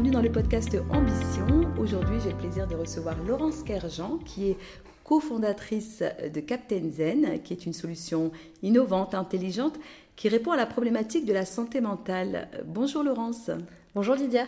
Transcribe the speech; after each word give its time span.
bienvenue 0.00 0.16
dans 0.16 0.22
le 0.22 0.32
podcast 0.32 0.74
Ambition. 0.88 1.70
Aujourd'hui, 1.78 2.16
j'ai 2.24 2.30
le 2.30 2.36
plaisir 2.38 2.66
de 2.66 2.74
recevoir 2.74 3.22
Laurence 3.22 3.62
Kerjean, 3.62 4.16
qui 4.24 4.48
est 4.48 4.56
cofondatrice 5.04 6.02
de 6.32 6.40
Captain 6.40 6.88
Zen, 6.90 7.42
qui 7.42 7.52
est 7.52 7.66
une 7.66 7.74
solution 7.74 8.32
innovante, 8.62 9.14
intelligente, 9.14 9.78
qui 10.16 10.30
répond 10.30 10.52
à 10.52 10.56
la 10.56 10.64
problématique 10.64 11.26
de 11.26 11.34
la 11.34 11.44
santé 11.44 11.82
mentale. 11.82 12.48
Bonjour 12.64 13.02
Laurence. 13.02 13.50
Bonjour 13.94 14.14
Lydia. 14.14 14.46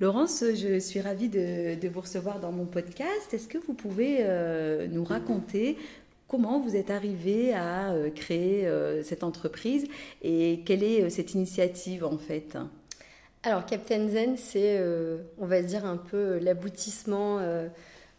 Laurence, 0.00 0.44
je 0.54 0.78
suis 0.78 1.00
ravie 1.00 1.28
de, 1.28 1.88
vous 1.88 2.00
recevoir 2.00 2.38
dans 2.38 2.52
mon 2.52 2.66
podcast. 2.66 3.34
Est-ce 3.34 3.48
que 3.48 3.58
vous 3.58 3.74
pouvez 3.74 4.18
euh, 4.20 4.86
nous 4.86 5.02
raconter 5.02 5.76
comment 6.28 6.60
vous 6.60 6.76
êtes 6.76 6.90
arrivée 6.90 7.52
à 7.52 7.90
euh, 7.90 8.10
créer 8.10 8.68
euh, 8.68 9.02
cette 9.02 9.24
entreprise 9.24 9.88
et 10.22 10.60
quelle 10.64 10.84
est 10.84 11.10
cette 11.10 11.34
initiative 11.34 12.04
en 12.04 12.16
fait? 12.16 12.56
Alors 13.42 13.64
Captain 13.64 14.08
Zen, 14.08 14.36
c'est, 14.36 14.78
on 15.38 15.46
va 15.46 15.62
dire, 15.62 15.86
un 15.86 15.96
peu 15.96 16.38
l'aboutissement 16.38 17.38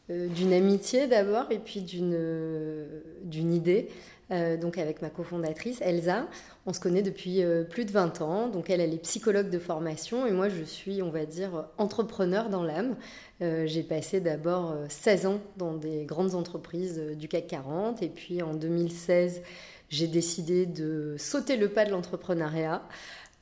d'une 0.10 0.52
amitié 0.52 1.08
d'abord 1.08 1.52
et 1.52 1.60
puis 1.60 1.82
d'une, 1.82 2.88
d'une 3.24 3.54
idée. 3.54 3.90
Euh, 4.32 4.56
donc 4.56 4.78
avec 4.78 5.02
ma 5.02 5.10
cofondatrice 5.10 5.82
Elsa. 5.82 6.26
On 6.66 6.72
se 6.72 6.80
connaît 6.80 7.02
depuis 7.02 7.44
euh, 7.44 7.64
plus 7.64 7.84
de 7.84 7.92
20 7.92 8.22
ans. 8.22 8.48
Donc 8.48 8.70
elle, 8.70 8.80
elle 8.80 8.94
est 8.94 9.02
psychologue 9.02 9.50
de 9.50 9.60
formation 9.60 10.26
et 10.26 10.32
moi, 10.32 10.48
je 10.48 10.64
suis, 10.64 11.02
on 11.02 11.10
va 11.10 11.26
dire, 11.26 11.66
entrepreneur 11.78 12.50
dans 12.50 12.64
l'âme. 12.64 12.96
Euh, 13.42 13.66
j'ai 13.68 13.84
passé 13.84 14.22
d'abord 14.22 14.74
16 14.88 15.26
ans 15.26 15.42
dans 15.58 15.74
des 15.74 16.06
grandes 16.06 16.36
entreprises 16.36 16.98
du 17.18 17.28
CAC 17.28 17.48
40 17.48 18.04
et 18.04 18.10
puis 18.10 18.42
en 18.42 18.54
2016, 18.54 19.42
j'ai 19.90 20.08
décidé 20.08 20.66
de 20.66 21.16
sauter 21.18 21.58
le 21.58 21.68
pas 21.68 21.84
de 21.84 21.92
l'entrepreneuriat. 21.92 22.82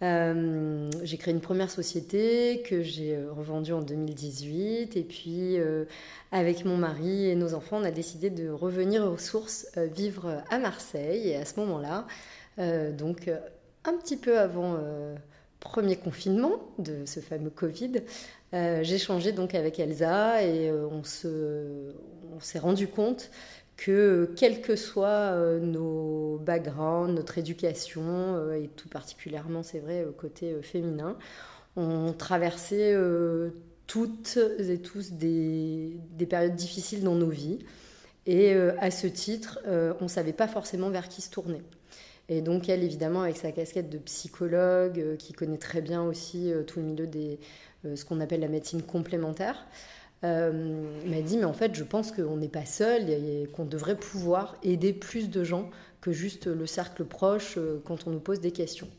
Euh, 0.02 0.90
j'ai 1.04 1.18
créé 1.18 1.34
une 1.34 1.42
première 1.42 1.70
société 1.70 2.62
que 2.62 2.82
j'ai 2.82 3.18
euh, 3.18 3.34
revendue 3.34 3.74
en 3.74 3.82
2018 3.82 4.96
et 4.96 5.04
puis 5.04 5.60
euh, 5.60 5.84
avec 6.32 6.64
mon 6.64 6.78
mari 6.78 7.26
et 7.26 7.36
nos 7.36 7.54
enfants 7.54 7.80
on 7.82 7.84
a 7.84 7.92
décidé 7.92 8.30
de 8.30 8.50
revenir 8.50 9.04
aux 9.04 9.18
sources 9.18 9.68
vivre 9.76 10.42
à 10.50 10.58
Marseille. 10.58 11.30
Et 11.30 11.36
à 11.36 11.46
ce 11.46 11.60
moment-là 11.60 12.08
donc 12.58 13.30
un 13.86 13.94
petit 13.94 14.18
peu 14.18 14.38
avant 14.38 14.78
premier 15.62 15.96
confinement 15.96 16.60
de 16.78 17.06
ce 17.06 17.22
fameux 17.22 17.50
Covid 17.50 18.02
j'ai 18.52 18.98
changé 18.98 19.32
donc 19.32 19.56
avec 19.56 19.80
Elsa 19.80 20.44
et 20.44 20.70
on 20.70 21.06
se 21.06 21.94
on 22.36 22.42
s'est 22.42 22.60
rendu 22.60 22.90
compte 22.90 23.32
que 23.80 24.30
quel 24.36 24.62
que 24.62 24.76
soit 24.76 25.08
euh, 25.08 25.60
nos 25.62 26.38
backgrounds, 26.40 27.14
notre 27.14 27.38
éducation, 27.38 28.04
euh, 28.06 28.62
et 28.62 28.68
tout 28.68 28.90
particulièrement, 28.90 29.64
c'est 29.64 29.80
vrai, 29.80 30.06
côté 30.18 30.52
euh, 30.52 30.62
féminin, 30.62 31.18
on 31.78 32.12
traversait 32.12 32.94
toutes 33.88 34.38
et 34.60 34.82
tous 34.82 35.14
des, 35.14 35.98
périodes 36.30 36.56
difficiles 36.56 37.04
dans 37.04 37.16
nos 37.16 37.30
vies. 37.30 37.60
Et 38.26 38.54
à 38.54 38.92
ce 38.92 39.08
titre, 39.08 39.60
on 39.66 40.04
ne 40.04 40.10
savait 40.10 40.34
pas 40.34 40.48
forcément 40.48 40.90
vers 40.90 41.08
qui 41.08 41.22
se 41.22 41.30
tourner. 41.30 41.62
Et 42.28 42.42
donc 42.42 42.68
elle, 42.68 42.84
évidemment, 42.84 43.22
avec 43.22 43.38
sa 43.38 43.54
casquette 43.54 43.90
de 43.90 43.98
psychologue, 44.00 45.16
qui 45.18 45.32
connaît 45.32 45.58
très 45.58 45.80
bien 45.80 46.04
aussi 46.04 46.52
tout 46.68 46.80
le 46.80 46.86
milieu 46.86 47.08
des 47.08 47.40
ce 47.96 48.04
qu'on 48.04 48.20
appelle 48.20 48.42
la 48.42 48.50
médecine 48.50 48.82
complémentaire, 48.82 49.66
euh, 50.26 50.84
m'a 51.06 51.22
dit 51.22 51.38
mais 51.38 51.46
en 51.46 51.54
fait 51.54 51.76
je 51.76 51.84
pense 51.84 52.12
qu'on 52.12 52.36
n'est 52.36 52.50
pas 52.50 52.66
seul 52.66 53.10
et 53.10 53.48
qu'on 53.54 53.64
devrait 53.64 53.96
pouvoir 53.96 54.58
aider 54.64 54.92
plus 54.92 55.30
de 55.30 55.46
gens 55.46 55.70
que 56.02 56.12
juste 56.12 56.48
le 56.48 56.66
cercle 56.66 57.06
proche 57.06 57.56
euh, 57.58 57.82
quand 57.86 58.06
on 58.06 58.12
nous 58.12 58.20
pose 58.20 58.42
des 58.42 58.52
questions. 58.52 58.90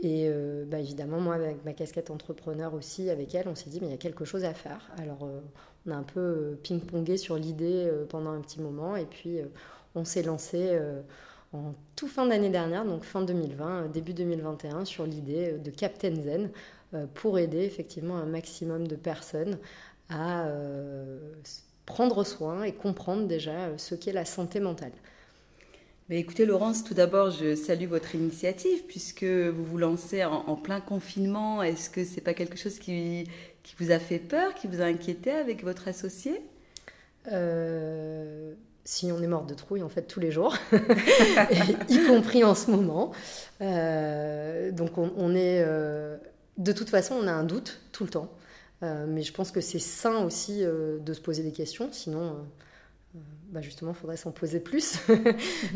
Et 0.00 0.28
euh, 0.28 0.64
bah, 0.66 0.78
évidemment, 0.78 1.20
moi, 1.20 1.36
avec 1.36 1.64
ma 1.64 1.72
casquette 1.72 2.10
entrepreneur 2.10 2.74
aussi, 2.74 3.08
avec 3.08 3.34
elle, 3.34 3.48
on 3.48 3.54
s'est 3.54 3.70
dit, 3.70 3.80
mais 3.80 3.86
il 3.86 3.90
y 3.92 3.94
a 3.94 3.98
quelque 3.98 4.26
chose 4.26 4.44
à 4.44 4.52
faire. 4.52 4.90
Alors, 4.98 5.26
on 5.86 5.90
a 5.90 5.94
un 5.94 6.02
peu 6.02 6.58
ping-pongé 6.62 7.16
sur 7.16 7.36
l'idée 7.36 7.90
pendant 8.10 8.32
un 8.32 8.42
petit 8.42 8.60
moment, 8.60 8.96
et 8.96 9.06
puis 9.06 9.38
on 9.94 10.04
s'est 10.04 10.22
lancé 10.22 10.78
en 11.54 11.72
tout 11.94 12.08
fin 12.08 12.26
d'année 12.26 12.50
dernière, 12.50 12.84
donc 12.84 13.04
fin 13.04 13.22
2020, 13.22 13.90
début 13.90 14.12
2021, 14.12 14.84
sur 14.84 15.06
l'idée 15.06 15.52
de 15.52 15.70
Captain 15.70 16.14
Zen 16.14 16.50
pour 17.14 17.38
aider 17.38 17.62
effectivement 17.64 18.16
un 18.16 18.26
maximum 18.26 18.86
de 18.86 18.96
personnes 18.96 19.58
à 20.08 20.46
euh, 20.46 21.18
prendre 21.84 22.24
soin 22.24 22.62
et 22.62 22.72
comprendre 22.72 23.26
déjà 23.26 23.52
euh, 23.52 23.78
ce 23.78 23.94
qu'est 23.94 24.12
la 24.12 24.24
santé 24.24 24.60
mentale. 24.60 24.92
Mais 26.08 26.20
écoutez 26.20 26.46
Laurence, 26.46 26.84
tout 26.84 26.94
d'abord 26.94 27.30
je 27.30 27.56
salue 27.56 27.88
votre 27.88 28.14
initiative 28.14 28.84
puisque 28.86 29.24
vous 29.24 29.64
vous 29.64 29.78
lancez 29.78 30.24
en, 30.24 30.54
plein 30.54 30.80
confinement. 30.80 31.64
Est-ce 31.64 31.90
que 31.90 32.04
c'est 32.04 32.20
pas 32.20 32.34
quelque 32.34 32.56
chose 32.56 32.78
qui, 32.78 33.28
qui, 33.64 33.74
vous 33.80 33.90
a 33.90 33.98
fait 33.98 34.20
peur, 34.20 34.54
qui 34.54 34.68
vous 34.68 34.80
a 34.80 34.84
inquiété 34.84 35.32
avec 35.32 35.64
votre 35.64 35.88
associé? 35.88 36.40
Euh, 37.32 38.52
Si 38.84 39.10
on 39.10 39.20
est 39.20 39.26
mort 39.26 39.46
de 39.46 39.54
trouille 39.54 39.82
en 39.82 39.88
fait 39.88 40.02
tous 40.02 40.20
les 40.20 40.30
jours, 40.30 40.56
y 41.88 42.06
compris 42.06 42.44
en 42.44 42.54
ce 42.54 42.70
moment. 42.70 43.10
donc 43.60 44.98
on, 44.98 45.12
on 45.16 45.34
est, 45.34 45.64
de 46.56 46.72
toute 46.72 46.88
façon 46.88 47.16
on 47.20 47.26
a 47.26 47.32
un 47.32 47.42
doute 47.42 47.80
tout 47.90 48.04
le 48.04 48.10
temps. 48.10 48.30
Euh, 48.82 49.06
mais 49.08 49.22
je 49.22 49.32
pense 49.32 49.50
que 49.50 49.60
c'est 49.60 49.78
sain 49.78 50.24
aussi 50.24 50.64
euh, 50.64 50.98
de 50.98 51.12
se 51.12 51.20
poser 51.20 51.42
des 51.42 51.52
questions, 51.52 51.90
sinon 51.92 52.20
euh, 52.20 52.42
bah 53.52 53.60
justement, 53.60 53.92
il 53.92 53.96
faudrait 53.96 54.16
s'en 54.16 54.32
poser 54.32 54.60
plus. 54.60 54.98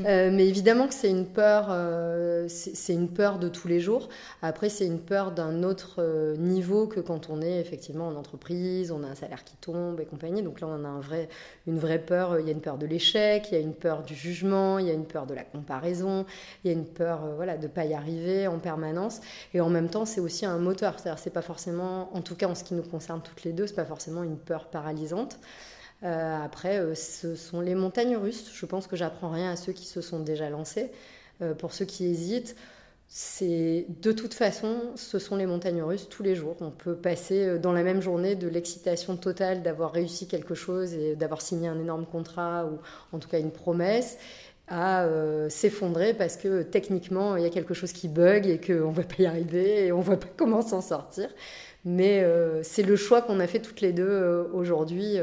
Euh, 0.06 0.30
mais 0.32 0.48
évidemment 0.48 0.88
que 0.88 0.94
c'est 0.94 1.10
une 1.10 1.26
peur, 1.26 1.66
euh, 1.70 2.46
c'est 2.48 2.94
une 2.94 3.08
peur 3.08 3.38
de 3.38 3.48
tous 3.48 3.68
les 3.68 3.80
jours. 3.80 4.08
Après, 4.40 4.68
c'est 4.68 4.86
une 4.86 5.00
peur 5.00 5.32
d'un 5.32 5.62
autre 5.62 5.96
euh, 5.98 6.36
niveau 6.36 6.86
que 6.86 7.00
quand 7.00 7.28
on 7.28 7.42
est 7.42 7.60
effectivement 7.60 8.08
en 8.08 8.14
entreprise, 8.14 8.90
on 8.90 9.02
a 9.02 9.06
un 9.06 9.14
salaire 9.14 9.44
qui 9.44 9.56
tombe 9.56 10.00
et 10.00 10.06
compagnie. 10.06 10.42
Donc 10.42 10.60
là, 10.60 10.68
on 10.68 10.84
a 10.84 10.88
un 10.88 11.00
vrai, 11.00 11.28
une 11.66 11.78
vraie 11.78 11.98
peur. 11.98 12.38
Il 12.38 12.46
y 12.46 12.48
a 12.48 12.52
une 12.52 12.60
peur 12.60 12.78
de 12.78 12.86
l'échec, 12.86 13.48
il 13.50 13.54
y 13.54 13.58
a 13.58 13.60
une 13.60 13.74
peur 13.74 14.02
du 14.02 14.14
jugement, 14.14 14.78
il 14.78 14.86
y 14.86 14.90
a 14.90 14.94
une 14.94 15.06
peur 15.06 15.26
de 15.26 15.34
la 15.34 15.44
comparaison, 15.44 16.24
il 16.64 16.70
y 16.70 16.74
a 16.74 16.76
une 16.76 16.86
peur, 16.86 17.20
voilà, 17.36 17.58
de 17.58 17.66
pas 17.66 17.84
y 17.84 17.94
arriver 17.94 18.46
en 18.46 18.58
permanence. 18.58 19.20
Et 19.54 19.60
en 19.60 19.68
même 19.68 19.88
temps, 19.90 20.06
c'est 20.06 20.20
aussi 20.20 20.46
un 20.46 20.58
moteur. 20.58 20.98
C'est-à-dire, 20.98 21.18
c'est 21.18 21.30
pas 21.30 21.42
forcément, 21.42 22.14
en 22.16 22.22
tout 22.22 22.36
cas 22.36 22.48
en 22.48 22.54
ce 22.54 22.64
qui 22.64 22.74
nous 22.74 22.84
concerne 22.84 23.20
toutes 23.22 23.44
les 23.44 23.52
deux, 23.52 23.66
c'est 23.66 23.76
pas 23.76 23.84
forcément 23.84 24.22
une 24.22 24.38
peur 24.38 24.70
paralysante. 24.70 25.38
Euh, 26.02 26.44
après, 26.44 26.78
euh, 26.78 26.94
ce 26.94 27.34
sont 27.34 27.60
les 27.60 27.74
montagnes 27.74 28.16
russes. 28.16 28.50
Je 28.54 28.66
pense 28.66 28.86
que 28.86 28.96
j'apprends 28.96 29.30
rien 29.30 29.52
à 29.52 29.56
ceux 29.56 29.72
qui 29.72 29.86
se 29.86 30.00
sont 30.00 30.20
déjà 30.20 30.48
lancés. 30.50 30.90
Euh, 31.42 31.54
pour 31.54 31.72
ceux 31.72 31.84
qui 31.84 32.06
hésitent, 32.06 32.56
c'est 33.08 33.86
de 33.88 34.12
toute 34.12 34.34
façon, 34.34 34.92
ce 34.94 35.18
sont 35.18 35.36
les 35.36 35.46
montagnes 35.46 35.82
russes 35.82 36.08
tous 36.08 36.22
les 36.22 36.34
jours. 36.34 36.56
On 36.60 36.70
peut 36.70 36.94
passer 36.94 37.58
dans 37.58 37.72
la 37.72 37.82
même 37.82 38.00
journée 38.00 38.34
de 38.36 38.48
l'excitation 38.48 39.16
totale 39.16 39.62
d'avoir 39.62 39.92
réussi 39.92 40.26
quelque 40.28 40.54
chose 40.54 40.94
et 40.94 41.16
d'avoir 41.16 41.40
signé 41.42 41.68
un 41.68 41.78
énorme 41.78 42.06
contrat 42.06 42.66
ou 42.66 42.78
en 43.14 43.18
tout 43.18 43.28
cas 43.28 43.40
une 43.40 43.50
promesse 43.50 44.18
à 44.68 45.08
s'effondrer 45.48 46.14
parce 46.14 46.36
que 46.36 46.62
techniquement 46.62 47.34
il 47.34 47.42
y 47.42 47.46
a 47.46 47.50
quelque 47.50 47.74
chose 47.74 47.92
qui 47.92 48.06
bug 48.06 48.46
et 48.46 48.60
qu'on 48.60 48.90
ne 48.90 48.94
va 48.94 49.02
pas 49.02 49.16
y 49.18 49.26
arriver 49.26 49.86
et 49.86 49.92
on 49.92 49.98
ne 49.98 50.04
voit 50.04 50.20
pas 50.20 50.28
comment 50.36 50.62
s'en 50.62 50.80
sortir. 50.80 51.28
Mais 51.84 52.24
c'est 52.62 52.82
le 52.82 52.96
choix 52.96 53.22
qu'on 53.22 53.40
a 53.40 53.46
fait 53.46 53.60
toutes 53.60 53.80
les 53.80 53.92
deux 53.92 54.46
aujourd'hui 54.52 55.18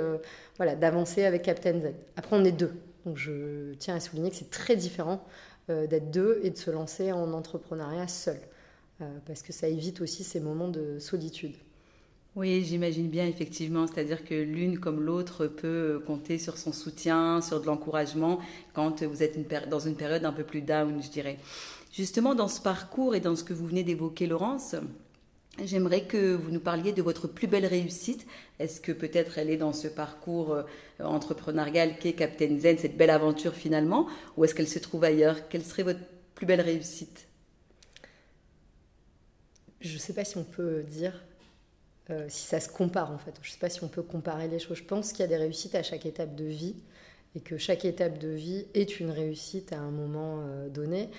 voilà, 0.57 0.75
d'avancer 0.75 1.23
avec 1.23 1.43
Captain 1.43 1.79
Z. 1.79 1.93
Après, 2.15 2.35
on 2.35 2.43
est 2.43 2.51
deux. 2.51 2.73
Donc, 3.05 3.17
je 3.17 3.73
tiens 3.75 3.95
à 3.95 3.99
souligner 3.99 4.29
que 4.29 4.35
c'est 4.35 4.49
très 4.49 4.75
différent 4.75 5.23
euh, 5.69 5.87
d'être 5.87 6.11
deux 6.11 6.39
et 6.43 6.49
de 6.49 6.57
se 6.57 6.71
lancer 6.71 7.11
en 7.11 7.31
entrepreneuriat 7.33 8.07
seul. 8.07 8.37
Euh, 9.01 9.05
parce 9.25 9.43
que 9.43 9.53
ça 9.53 9.67
évite 9.67 10.01
aussi 10.01 10.23
ces 10.23 10.39
moments 10.39 10.67
de 10.67 10.99
solitude. 10.99 11.53
Oui, 12.35 12.63
j'imagine 12.63 13.07
bien, 13.07 13.25
effectivement. 13.25 13.87
C'est-à-dire 13.87 14.25
que 14.25 14.33
l'une 14.33 14.79
comme 14.79 15.01
l'autre 15.01 15.47
peut 15.47 16.01
compter 16.05 16.37
sur 16.37 16.57
son 16.57 16.73
soutien, 16.73 17.41
sur 17.41 17.61
de 17.61 17.65
l'encouragement 17.65 18.39
quand 18.73 19.03
vous 19.03 19.23
êtes 19.23 19.69
dans 19.69 19.79
une 19.79 19.95
période 19.95 20.25
un 20.25 20.33
peu 20.33 20.43
plus 20.43 20.61
down, 20.61 21.01
je 21.01 21.09
dirais. 21.09 21.37
Justement, 21.91 22.35
dans 22.35 22.47
ce 22.47 22.61
parcours 22.61 23.15
et 23.15 23.19
dans 23.19 23.35
ce 23.35 23.43
que 23.43 23.53
vous 23.53 23.65
venez 23.65 23.83
d'évoquer, 23.83 24.27
Laurence, 24.27 24.75
J'aimerais 25.63 26.03
que 26.03 26.35
vous 26.35 26.51
nous 26.51 26.59
parliez 26.59 26.93
de 26.93 27.01
votre 27.01 27.27
plus 27.27 27.47
belle 27.47 27.65
réussite. 27.65 28.27
Est-ce 28.59 28.79
que 28.79 28.91
peut-être 28.91 29.39
elle 29.39 29.49
est 29.49 29.57
dans 29.57 29.73
ce 29.73 29.87
parcours 29.87 30.53
euh, 30.53 30.63
entrepreneurial 30.99 31.97
qu'est 31.97 32.13
Captain 32.13 32.59
Zen, 32.59 32.77
cette 32.77 32.95
belle 32.95 33.09
aventure 33.09 33.55
finalement, 33.55 34.07
ou 34.35 34.45
est-ce 34.45 34.53
qu'elle 34.53 34.67
se 34.67 34.77
trouve 34.77 35.03
ailleurs? 35.03 35.47
Quelle 35.49 35.63
serait 35.63 35.83
votre 35.83 35.99
plus 36.35 36.45
belle 36.45 36.61
réussite? 36.61 37.27
Je 39.81 39.93
ne 39.93 39.99
sais 39.99 40.13
pas 40.13 40.25
si 40.25 40.37
on 40.37 40.43
peut 40.43 40.83
dire 40.83 41.23
euh, 42.11 42.25
si 42.29 42.45
ça 42.47 42.59
se 42.59 42.69
compare 42.69 43.11
en 43.11 43.17
fait. 43.17 43.33
Je 43.41 43.49
ne 43.49 43.51
sais 43.53 43.59
pas 43.59 43.69
si 43.69 43.83
on 43.83 43.87
peut 43.87 44.03
comparer 44.03 44.47
les 44.47 44.59
choses. 44.59 44.77
Je 44.77 44.83
pense 44.83 45.11
qu'il 45.11 45.21
y 45.21 45.23
a 45.23 45.27
des 45.27 45.37
réussites 45.37 45.75
à 45.75 45.81
chaque 45.81 46.05
étape 46.05 46.35
de 46.35 46.45
vie 46.45 46.75
et 47.35 47.39
que 47.39 47.57
chaque 47.57 47.83
étape 47.83 48.19
de 48.19 48.29
vie 48.29 48.65
est 48.75 48.99
une 48.99 49.09
réussite 49.09 49.73
à 49.73 49.79
un 49.79 49.91
moment 49.91 50.41
euh, 50.41 50.69
donné. 50.69 51.09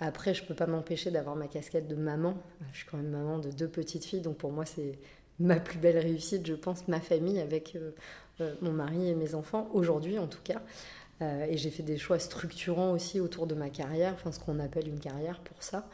Après, 0.00 0.34
je 0.34 0.44
peux 0.44 0.54
pas 0.54 0.66
m'empêcher 0.66 1.10
d'avoir 1.10 1.36
ma 1.36 1.46
casquette 1.46 1.88
de 1.88 1.94
maman. 1.94 2.34
Je 2.72 2.78
suis 2.78 2.86
quand 2.86 2.96
même 2.96 3.10
maman 3.10 3.38
de 3.38 3.50
deux 3.50 3.68
petites 3.68 4.04
filles, 4.04 4.20
donc 4.20 4.36
pour 4.36 4.52
moi, 4.52 4.66
c'est 4.66 4.98
ma 5.38 5.60
plus 5.60 5.78
belle 5.78 5.98
réussite, 5.98 6.46
je 6.46 6.54
pense, 6.54 6.86
ma 6.88 7.00
famille 7.00 7.40
avec 7.40 7.76
euh, 7.76 7.90
euh, 8.40 8.54
mon 8.60 8.72
mari 8.72 9.10
et 9.10 9.14
mes 9.14 9.34
enfants, 9.34 9.68
aujourd'hui 9.72 10.18
en 10.18 10.26
tout 10.26 10.42
cas. 10.42 10.62
Euh, 11.22 11.46
et 11.48 11.56
j'ai 11.56 11.70
fait 11.70 11.82
des 11.82 11.96
choix 11.96 12.18
structurants 12.18 12.92
aussi 12.92 13.20
autour 13.20 13.46
de 13.46 13.54
ma 13.54 13.70
carrière, 13.70 14.14
enfin 14.14 14.32
ce 14.32 14.40
qu'on 14.40 14.58
appelle 14.58 14.88
une 14.88 15.00
carrière 15.00 15.40
pour 15.40 15.62
ça. 15.62 15.88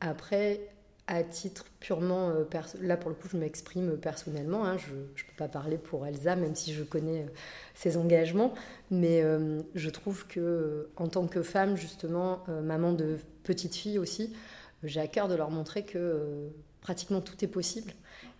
après, 0.00 0.60
à 1.06 1.22
titre 1.24 1.66
purement 1.80 2.30
euh, 2.30 2.44
là 2.80 2.96
pour 2.96 3.10
le 3.10 3.16
coup 3.16 3.28
je 3.30 3.36
m'exprime 3.36 3.96
personnellement 3.96 4.64
hein. 4.64 4.76
je 4.78 4.94
ne 4.94 5.02
peux 5.02 5.36
pas 5.36 5.48
parler 5.48 5.76
pour 5.76 6.06
Elsa 6.06 6.36
même 6.36 6.54
si 6.54 6.72
je 6.72 6.84
connais 6.84 7.22
euh, 7.22 7.28
ses 7.74 7.96
engagements 7.96 8.54
mais 8.90 9.22
euh, 9.22 9.60
je 9.74 9.90
trouve 9.90 10.26
que 10.28 10.88
en 10.96 11.08
tant 11.08 11.26
que 11.26 11.42
femme 11.42 11.76
justement 11.76 12.44
maman 12.62 12.92
de 12.92 13.16
petite 13.42 13.74
fille 13.74 13.98
aussi 13.98 14.32
j'ai 14.84 15.00
à 15.00 15.08
cœur 15.08 15.28
de 15.28 15.34
leur 15.34 15.50
montrer 15.50 15.84
que 15.84 16.50
pratiquement 16.80 17.20
tout 17.20 17.44
est 17.44 17.48
possible 17.48 17.92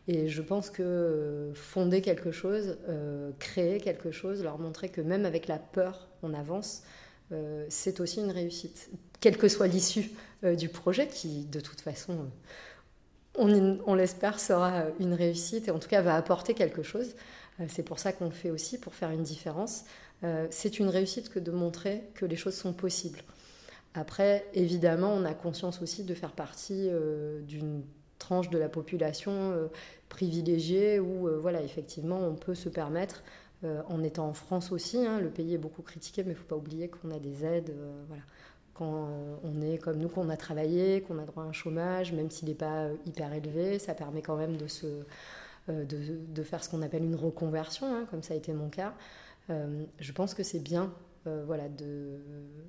et 0.07 0.29
je 0.29 0.43
pense 0.43 0.71
que 0.71 1.51
fonder 1.55 2.01
quelque 2.01 2.31
chose 2.31 2.79
créer 3.41 3.79
quelque 3.79 4.13
chose 4.13 4.43
leur 4.43 4.59
montrer 4.59 4.89
que 4.89 5.01
même 5.01 5.25
avec 5.25 5.49
la 5.49 5.59
peur 5.59 6.09
on 6.23 6.33
avance 6.33 6.85
c'est 7.69 8.01
aussi 8.01 8.21
une 8.21 8.31
réussite 8.31 8.91
quelle 9.23 9.39
que 9.39 9.49
soit 9.49 9.69
l'issue 9.69 10.11
euh, 10.45 10.55
du 10.55 10.69
projet, 10.69 11.07
qui 11.07 11.47
de 11.47 11.61
toute 11.61 11.81
façon, 11.81 12.29
on, 13.37 13.95
l'espère, 13.95 14.39
sera 14.39 14.85
une 15.01 15.15
réussite 15.15 15.69
et 15.69 15.71
en 15.71 15.79
tout 15.79 15.89
cas 15.89 16.03
va 16.03 16.17
apporter 16.17 16.53
quelque 16.53 16.83
chose. 16.83 17.15
Euh, 17.61 17.65
c'est 17.69 17.85
pour 17.85 17.99
ça 17.99 18.13
qu'on 18.13 18.27
le 18.27 18.33
fait 18.33 18.51
aussi, 18.51 18.79
pour 18.79 18.95
faire 18.95 19.11
une 19.11 19.23
différence. 19.23 19.85
Euh, 20.25 20.47
c'est 20.51 20.79
une 20.79 20.89
réussite 20.89 21.31
que 21.31 21.39
de 21.39 21.51
montrer 21.51 22.03
que 22.15 22.27
les 22.27 22.37
choses 22.37 22.55
sont 22.55 22.75
possibles. 22.75 23.23
Après, 23.95 24.45
évidemment, 24.55 25.13
on 25.15 25.25
a 25.25 25.35
conscience 25.35 25.81
aussi 25.81 26.03
de 26.03 26.15
faire 26.15 26.33
partie 26.33 26.89
d'une 27.43 27.83
tranche 28.19 28.49
de 28.49 28.57
la 28.57 28.71
population 28.71 29.69
privilégiée 30.09 30.99
où, 30.99 31.29
voilà, 31.43 31.61
effectivement, 31.61 32.19
on 32.27 32.35
peut 32.35 32.55
se 32.55 32.71
permettre, 32.71 33.23
en 33.89 34.03
étant 34.03 34.29
en 34.29 34.35
France 34.35 34.73
aussi, 34.73 34.99
hein, 34.99 35.21
le 35.21 35.31
pays 35.31 35.55
est 35.55 35.59
beaucoup 35.59 35.83
critiqué, 35.83 36.23
mais 36.25 36.31
il 36.31 36.35
ne 36.35 36.39
faut 36.39 36.47
pas 36.47 36.57
oublier 36.57 36.89
qu'on 36.89 37.11
a 37.11 37.19
des 37.19 37.45
aides, 37.45 37.73
voilà 38.09 38.23
quand 38.75 39.07
euh, 39.07 39.37
on 39.45 39.61
est 39.61 39.79
comme 39.79 39.99
nous, 39.99 40.09
qu'on 40.09 40.29
a 40.29 40.37
travaillé, 40.37 41.03
qu'on 41.03 41.19
a 41.19 41.25
droit 41.25 41.45
à 41.45 41.47
un 41.47 41.53
chômage, 41.53 42.13
même 42.13 42.31
s'il 42.31 42.49
n'est 42.49 42.55
pas 42.55 42.85
euh, 42.85 42.95
hyper 43.07 43.33
élevé, 43.33 43.79
ça 43.79 43.95
permet 43.95 44.23
quand 44.23 44.37
même 44.37 44.57
de, 44.57 44.67
se, 44.67 44.87
euh, 45.69 45.85
de, 45.85 46.43
faire 46.43 46.65
ce 46.65 46.71
qu'on 46.71 46.83
appelle 46.83 47.05
une 47.05 47.15
reconversion, 47.15 47.87
hein, 47.95 48.07
comme 48.11 48.23
ça 48.23 48.35
a 48.35 48.37
été 48.37 48.53
mon 48.53 48.69
cas. 48.69 48.95
je 49.49 50.13
pense 50.13 50.35
que 50.35 50.43
c'est 50.43 50.61
bien. 50.61 50.93
voilà, 51.25 51.65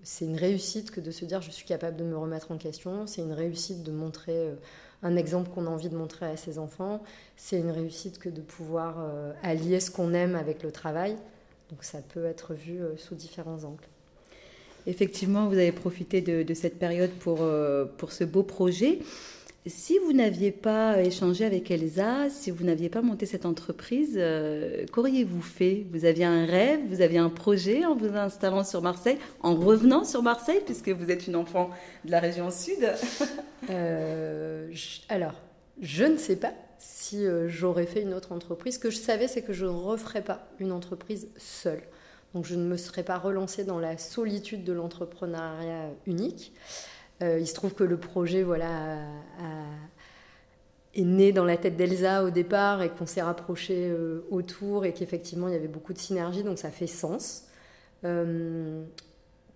c'est 0.04 0.26
une 0.26 0.36
réussite 0.36 0.92
que 0.92 1.02
de 1.02 1.12
se 1.12 1.26
dire 1.26 1.42
je 1.42 1.52
suis 1.52 1.66
capable 1.66 1.98
de 1.98 2.04
me 2.04 2.18
remettre 2.18 2.52
en 2.52 2.58
question. 2.58 3.08
C'est 3.08 3.22
une 3.22 3.32
réussite 3.32 3.84
de 3.84 3.92
montrer 3.92 4.52
un 5.04 5.16
exemple 5.16 5.50
qu'on 5.52 5.68
a 5.68 5.70
envie 5.70 5.90
de 5.90 5.98
montrer 5.98 6.26
à 6.26 6.38
ses 6.38 6.58
enfants. 6.58 7.04
C'est 7.38 7.60
une 7.60 7.72
réussite 7.72 8.20
que 8.20 8.30
de 8.30 8.42
pouvoir 8.42 8.96
allier 9.44 9.80
ce 9.80 9.92
qu'on 9.92 10.14
aime 10.14 10.36
avec 10.36 10.64
le 10.64 10.72
travail. 10.72 11.16
Donc 11.70 11.84
ça 11.84 12.00
peut 12.14 12.26
être 12.26 12.54
vu 12.54 12.80
sous 12.98 13.16
différents 13.16 13.64
angles. 13.64 13.88
Effectivement, 14.86 15.48
vous 15.48 15.54
avez 15.54 15.72
profité 15.72 16.22
de, 16.22 16.54
cette 16.54 16.78
période 16.78 17.12
pour, 17.12 17.42
euh, 17.42 17.86
pour 17.98 18.12
ce 18.12 18.24
beau 18.24 18.44
projet. 18.44 19.00
Si 19.66 19.98
vous 20.00 20.12
n'aviez 20.12 20.52
pas 20.52 21.02
échangé 21.02 21.46
avec 21.46 21.72
Elsa, 21.72 22.30
si 22.30 22.52
vous 22.52 22.66
n'aviez 22.66 22.90
pas 22.90 23.02
monté 23.02 23.26
cette 23.26 23.46
entreprise, 23.46 24.16
euh, 24.18 24.86
qu'auriez-vous 24.92 25.42
fait? 25.42 25.86
Vous 25.92 26.04
aviez 26.04 26.26
un 26.26 26.46
rêve, 26.46 26.82
vous 26.90 27.00
aviez 27.00 27.20
un 27.20 27.30
projet 27.30 27.86
en 27.86 27.96
vous 27.96 28.14
installant 28.14 28.66
sur 28.66 28.82
Marseille, 28.82 29.18
en 29.42 29.56
revenant 29.56 30.04
sur 30.04 30.22
Marseille, 30.22 30.60
puisque 30.66 30.90
vous 30.90 31.10
êtes 31.10 31.28
une 31.28 31.38
enfant 31.38 31.70
de 32.04 32.12
la 32.12 32.20
région 32.20 32.50
sud? 32.52 32.80
Euh, 33.70 34.70
Alors, 35.08 35.36
je 35.80 36.04
ne 36.04 36.18
sais 36.18 36.36
pas 36.36 36.52
si 36.78 37.24
j'aurais 37.48 37.86
fait 37.86 38.02
une 38.02 38.14
autre 38.14 38.34
entreprise. 38.34 38.74
Ce 38.74 38.80
que 38.80 38.90
je 38.90 38.98
savais, 38.98 39.30
c'est 39.30 39.42
que 39.42 39.54
je 39.54 39.64
ne 39.66 39.72
referais 39.72 40.22
pas 40.22 40.46
une 40.60 40.74
entreprise 40.74 41.30
seule. 41.38 41.82
Donc 42.34 42.46
je 42.46 42.56
ne 42.56 42.66
me 42.66 42.78
serais 42.78 43.04
pas 43.04 43.18
relancée 43.18 43.64
dans 43.64 43.80
la 43.80 43.98
solitude 43.98 44.64
de 44.64 44.74
l'entrepreneuriat 44.74 45.92
unique. 46.08 46.54
Euh, 47.24 47.40
il 47.40 47.48
se 47.48 47.54
trouve 47.54 47.74
que 47.74 47.84
le 47.84 47.98
projet 47.98 48.44
voilà, 48.44 48.98
est 50.94 51.04
né 51.04 51.32
dans 51.32 51.46
la 51.46 51.58
tête 51.58 51.78
d'Elsa 51.78 52.24
au 52.24 52.30
départ 52.30 52.82
et 52.82 52.90
qu'on 52.90 53.06
s'est 53.06 53.22
rapproché 53.22 53.88
euh, 53.90 54.26
autour 54.30 54.86
et 54.86 54.94
qu'effectivement 54.94 55.48
il 55.48 55.54
y 55.54 55.58
avait 55.58 55.68
beaucoup 55.68 55.94
de 55.94 56.00
synergie, 56.00 56.44
donc 56.44 56.60
ça 56.60 56.70
fait 56.70 56.88
sens. 56.88 57.48
Euh, 58.04 58.84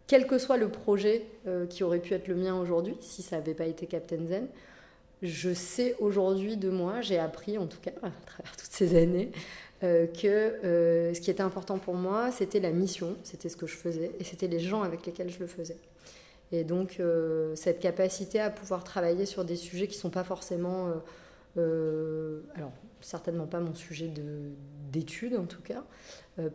quel 0.07 0.25
que 0.25 0.37
soit 0.37 0.55
le 0.55 0.69
projet 0.69 1.25
qui 1.69 1.83
aurait 1.83 1.99
pu 1.99 2.13
être 2.13 2.29
le 2.29 2.35
mien 2.35 2.57
aujourd'hui, 2.57 2.95
si 3.01 3.21
ça 3.21 3.35
n'avait 3.35 3.53
pas 3.53 3.65
été 3.65 3.87
Captain 3.87 4.25
Zen, 4.25 4.47
je 5.21 5.53
sais 5.53 5.95
aujourd'hui 5.99 6.55
de 6.55 6.69
moi, 6.69 7.01
j'ai 7.01 7.19
appris 7.19 7.57
en 7.57 7.67
tout 7.67 7.79
cas 7.81 7.91
à 8.03 8.11
travers 8.25 8.55
toutes 8.55 8.71
ces 8.71 8.95
années, 8.95 9.33
que 9.81 11.11
ce 11.13 11.19
qui 11.19 11.29
était 11.29 11.43
important 11.43 11.77
pour 11.77 11.95
moi, 11.95 12.31
c'était 12.31 12.61
la 12.61 12.71
mission, 12.71 13.17
c'était 13.23 13.49
ce 13.49 13.57
que 13.57 13.67
je 13.67 13.75
faisais, 13.75 14.11
et 14.17 14.23
c'était 14.23 14.47
les 14.47 14.59
gens 14.59 14.81
avec 14.81 15.05
lesquels 15.05 15.29
je 15.29 15.39
le 15.39 15.47
faisais. 15.47 15.75
Et 16.51 16.63
donc, 16.63 16.97
euh, 16.99 17.55
cette 17.55 17.79
capacité 17.79 18.39
à 18.39 18.49
pouvoir 18.49 18.83
travailler 18.83 19.25
sur 19.25 19.44
des 19.45 19.55
sujets 19.55 19.88
qui 19.88 19.95
ne 19.95 20.01
sont 20.01 20.09
pas 20.09 20.23
forcément, 20.23 20.91
alors 21.55 22.71
certainement 23.01 23.47
pas 23.47 23.59
mon 23.59 23.73
sujet 23.73 24.11
d'étude 24.91 25.35
en 25.35 25.45
tout 25.45 25.61
cas, 25.61 25.83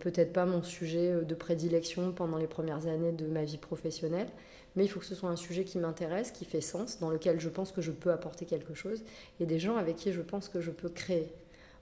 peut-être 0.00 0.32
pas 0.32 0.46
mon 0.46 0.62
sujet 0.62 1.24
de 1.24 1.34
prédilection 1.34 2.12
pendant 2.12 2.38
les 2.38 2.46
premières 2.46 2.86
années 2.86 3.10
de 3.10 3.26
ma 3.26 3.42
vie 3.42 3.58
professionnelle, 3.58 4.28
mais 4.76 4.84
il 4.84 4.88
faut 4.88 5.00
que 5.00 5.06
ce 5.06 5.14
soit 5.14 5.28
un 5.28 5.36
sujet 5.36 5.64
qui 5.64 5.78
m'intéresse, 5.78 6.30
qui 6.30 6.44
fait 6.44 6.60
sens, 6.60 6.98
dans 7.00 7.10
lequel 7.10 7.40
je 7.40 7.48
pense 7.48 7.72
que 7.72 7.82
je 7.82 7.90
peux 7.90 8.12
apporter 8.12 8.46
quelque 8.46 8.74
chose, 8.74 9.02
et 9.40 9.46
des 9.46 9.58
gens 9.58 9.76
avec 9.76 9.96
qui 9.96 10.12
je 10.12 10.22
pense 10.22 10.48
que 10.48 10.60
je 10.60 10.70
peux 10.70 10.88
créer. 10.88 11.32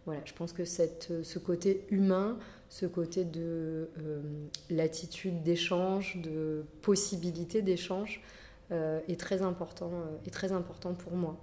Voilà, 0.07 0.21
je 0.25 0.33
pense 0.33 0.53
que 0.53 0.65
cette, 0.65 1.13
ce 1.23 1.39
côté 1.39 1.85
humain, 1.91 2.39
ce 2.71 2.87
côté 2.87 3.25
de 3.25 3.91
euh, 3.99 4.21
l'attitude 4.71 5.43
d'échange, 5.43 6.17
de 6.23 6.65
possibilité 6.83 7.63
d'échange, 7.63 8.23
euh, 8.71 9.01
est 9.09 9.19
très 9.19 9.43
important, 9.43 9.91
euh, 9.93 10.27
est 10.27 10.31
très 10.31 10.53
important 10.53 10.95
pour 10.95 11.13
moi. 11.13 11.37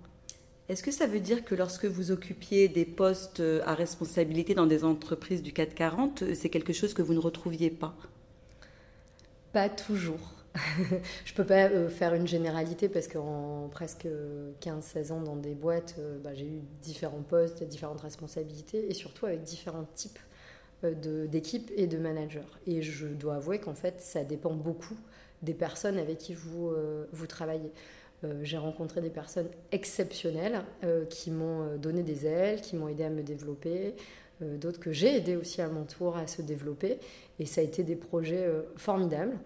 Est-ce 0.69 0.83
que 0.83 0.91
ça 0.91 1.05
veut 1.05 1.19
dire 1.19 1.45
que 1.45 1.53
lorsque 1.53 1.85
vous 1.85 2.11
occupiez 2.11 2.67
des 2.67 2.85
postes 2.85 3.41
à 3.65 3.73
responsabilité 3.73 4.53
dans 4.53 4.65
des 4.65 4.83
entreprises 4.83 5.41
du 5.41 5.53
440, 5.53 6.33
c'est 6.33 6.49
quelque 6.49 6.73
chose 6.73 6.93
que 6.93 7.01
vous 7.01 7.13
ne 7.13 7.19
retrouviez 7.19 7.69
pas? 7.69 7.95
Pas 9.53 9.69
toujours. 9.69 10.36
Je 11.25 11.33
peux 11.33 11.45
pas 11.45 11.69
euh, 11.69 11.89
faire 11.89 12.13
une 12.13 12.27
généralité 12.27 12.89
parce 12.89 13.07
qu'en 13.07 13.69
presque 13.71 14.07
15-16 14.61 15.11
ans 15.11 15.21
dans 15.21 15.35
des 15.35 15.53
boîtes, 15.53 15.95
euh, 15.99 16.17
bah, 16.19 16.33
j'ai 16.33 16.45
eu 16.45 16.61
différents 16.81 17.21
postes, 17.21 17.63
différentes 17.63 18.01
responsabilités 18.01 18.89
et 18.89 18.93
surtout 18.93 19.25
avec 19.25 19.43
différents 19.43 19.87
types 19.95 20.19
euh, 20.83 21.27
d'équipes 21.27 21.71
et 21.75 21.87
de 21.87 21.97
managers. 21.97 22.41
Et 22.65 22.81
je 22.81 23.07
dois 23.07 23.35
avouer 23.35 23.59
qu'en 23.59 23.75
fait, 23.75 23.99
ça 23.99 24.23
dépend 24.23 24.53
beaucoup 24.53 24.97
des 25.41 25.53
personnes 25.53 25.97
avec 25.97 26.17
qui 26.17 26.33
vous, 26.33 26.73
vous 27.11 27.27
travaillez. 27.27 27.71
j'ai 28.41 28.57
rencontré 28.57 29.01
des 29.01 29.11
personnes 29.11 29.49
exceptionnelles 29.71 30.63
qui 31.11 31.29
m'ont 31.29 31.75
donné 31.77 32.01
des 32.01 32.25
ailes, 32.25 32.59
qui 32.61 32.75
m'ont 32.75 32.87
aidé 32.87 33.03
à 33.03 33.11
me 33.11 33.21
développer, 33.21 33.93
d'autres 34.41 34.79
que 34.79 34.91
j'ai 34.91 35.17
aidé 35.17 35.35
aussi 35.35 35.61
à 35.61 35.69
mon 35.69 35.83
tour 35.83 36.17
à 36.17 36.25
se 36.25 36.41
développer. 36.41 36.97
Et 37.37 37.45
ça 37.45 37.61
a 37.61 37.63
été 37.63 37.83
des 37.83 37.95
projets 37.95 38.49
formidables. 38.77 39.37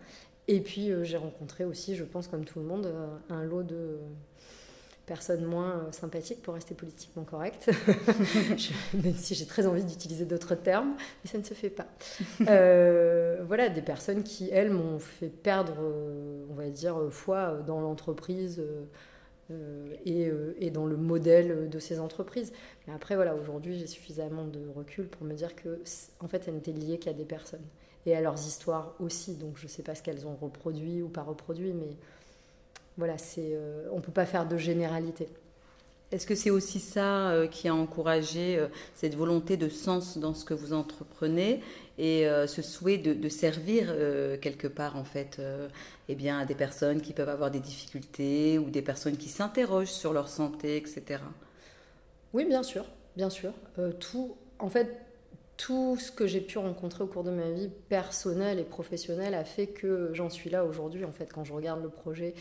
Et 0.51 0.59
puis 0.59 0.91
euh, 0.91 1.05
j'ai 1.05 1.15
rencontré 1.15 1.63
aussi, 1.63 1.95
je 1.95 2.03
pense 2.03 2.27
comme 2.27 2.43
tout 2.43 2.59
le 2.59 2.65
monde, 2.65 2.85
euh, 2.85 3.07
un 3.29 3.41
lot 3.45 3.63
de 3.63 3.99
personnes 5.05 5.45
moins 5.45 5.77
euh, 5.77 5.91
sympathiques 5.93 6.41
pour 6.41 6.55
rester 6.55 6.75
politiquement 6.75 7.23
correct, 7.23 7.71
même 8.93 9.15
si 9.15 9.33
j'ai 9.33 9.45
très 9.45 9.65
envie 9.65 9.85
d'utiliser 9.85 10.25
d'autres 10.25 10.55
termes, 10.55 10.95
mais 11.23 11.31
ça 11.31 11.37
ne 11.37 11.43
se 11.43 11.53
fait 11.53 11.69
pas. 11.69 11.87
voilà, 13.45 13.69
des 13.69 13.81
personnes 13.81 14.23
qui, 14.23 14.49
elles, 14.49 14.71
m'ont 14.71 14.99
fait 14.99 15.29
perdre, 15.29 15.73
on 16.49 16.53
va 16.53 16.67
dire, 16.67 16.97
foi 17.11 17.61
dans 17.65 17.79
l'entreprise 17.79 18.61
et, 20.05 20.31
et, 20.59 20.69
dans 20.69 20.85
le 20.85 20.97
modèle 20.97 21.69
de 21.69 21.79
ces 21.79 21.99
entreprises. 21.99 22.51
Mais 22.85 22.93
après, 22.93 23.15
voilà, 23.15 23.35
aujourd'hui, 23.35 23.79
j'ai 23.79 23.87
suffisamment 23.87 24.45
de 24.45 24.59
recul 24.75 25.07
pour 25.07 25.25
me 25.25 25.33
dire 25.33 25.55
que, 25.55 25.81
en 26.19 26.27
fait, 26.27 26.43
ça 26.43 26.51
n'était 26.51 26.73
lié 26.73 26.97
qu'à 26.97 27.13
des 27.13 27.25
personnes 27.25 27.65
et 28.05 28.15
à 28.15 28.21
leurs 28.21 28.39
histoires 28.39 28.93
aussi. 28.99 29.35
Donc 29.35 29.57
je 29.57 29.63
ne 29.63 29.69
sais 29.69 29.83
pas 29.83 29.95
ce 29.95 30.03
qu'elles 30.03 30.25
ont 30.25 30.35
reproduit 30.35 31.01
ou 31.01 31.09
pas 31.09 31.23
reproduit, 31.23 31.73
mais 31.73 31.95
voilà, 32.97 33.17
c'est, 33.17 33.51
euh, 33.53 33.87
on 33.91 33.97
ne 33.97 34.01
peut 34.01 34.11
pas 34.11 34.25
faire 34.25 34.47
de 34.47 34.57
généralité. 34.57 35.27
Est-ce 36.11 36.27
que 36.27 36.35
c'est 36.35 36.49
aussi 36.49 36.81
ça 36.81 37.29
euh, 37.29 37.47
qui 37.47 37.69
a 37.69 37.73
encouragé 37.73 38.57
euh, 38.57 38.67
cette 38.95 39.15
volonté 39.15 39.55
de 39.55 39.69
sens 39.69 40.17
dans 40.17 40.33
ce 40.33 40.43
que 40.43 40.53
vous 40.53 40.73
entreprenez 40.73 41.61
et 41.97 42.25
ce 42.47 42.63
souhait 42.63 42.97
de, 42.97 43.29
servir 43.29 43.93
quelque 44.41 44.67
part 44.67 44.97
en 44.97 45.03
fait 45.03 45.39
eh 46.09 46.15
bien, 46.15 46.39
à 46.39 46.45
des 46.45 46.55
personnes 46.55 46.99
qui 46.99 47.13
peuvent 47.13 47.29
avoir 47.29 47.51
des 47.51 47.59
difficultés 47.59 48.57
ou 48.57 48.71
des 48.71 48.81
personnes 48.81 49.17
qui 49.17 49.29
s'interrogent 49.29 49.91
sur 49.91 50.11
leur 50.11 50.27
santé, 50.27 50.77
etc. 50.77 51.21
Oui, 52.33 52.45
bien 52.45 52.63
sûr, 52.63 52.85
bien 53.15 53.29
sûr. 53.29 53.53
tout, 53.99 54.35
en 54.57 54.69
fait, 54.69 54.97
tout 55.61 55.95
ce 55.95 56.11
que 56.11 56.25
j'ai 56.25 56.41
pu 56.41 56.57
rencontrer 56.57 57.03
au 57.03 57.07
cours 57.07 57.23
de 57.23 57.29
ma 57.29 57.51
vie 57.51 57.69
personnelle 57.87 58.57
et 58.57 58.63
professionnelle 58.63 59.35
a 59.35 59.43
fait 59.43 59.67
que 59.67 60.09
j'en 60.11 60.29
suis 60.29 60.49
là 60.49 60.65
aujourd'hui. 60.65 61.05
En 61.05 61.11
fait, 61.11 61.31
quand 61.31 61.43
je 61.43 61.53
regarde 61.53 61.83
le 61.83 61.89
projet 61.89 62.33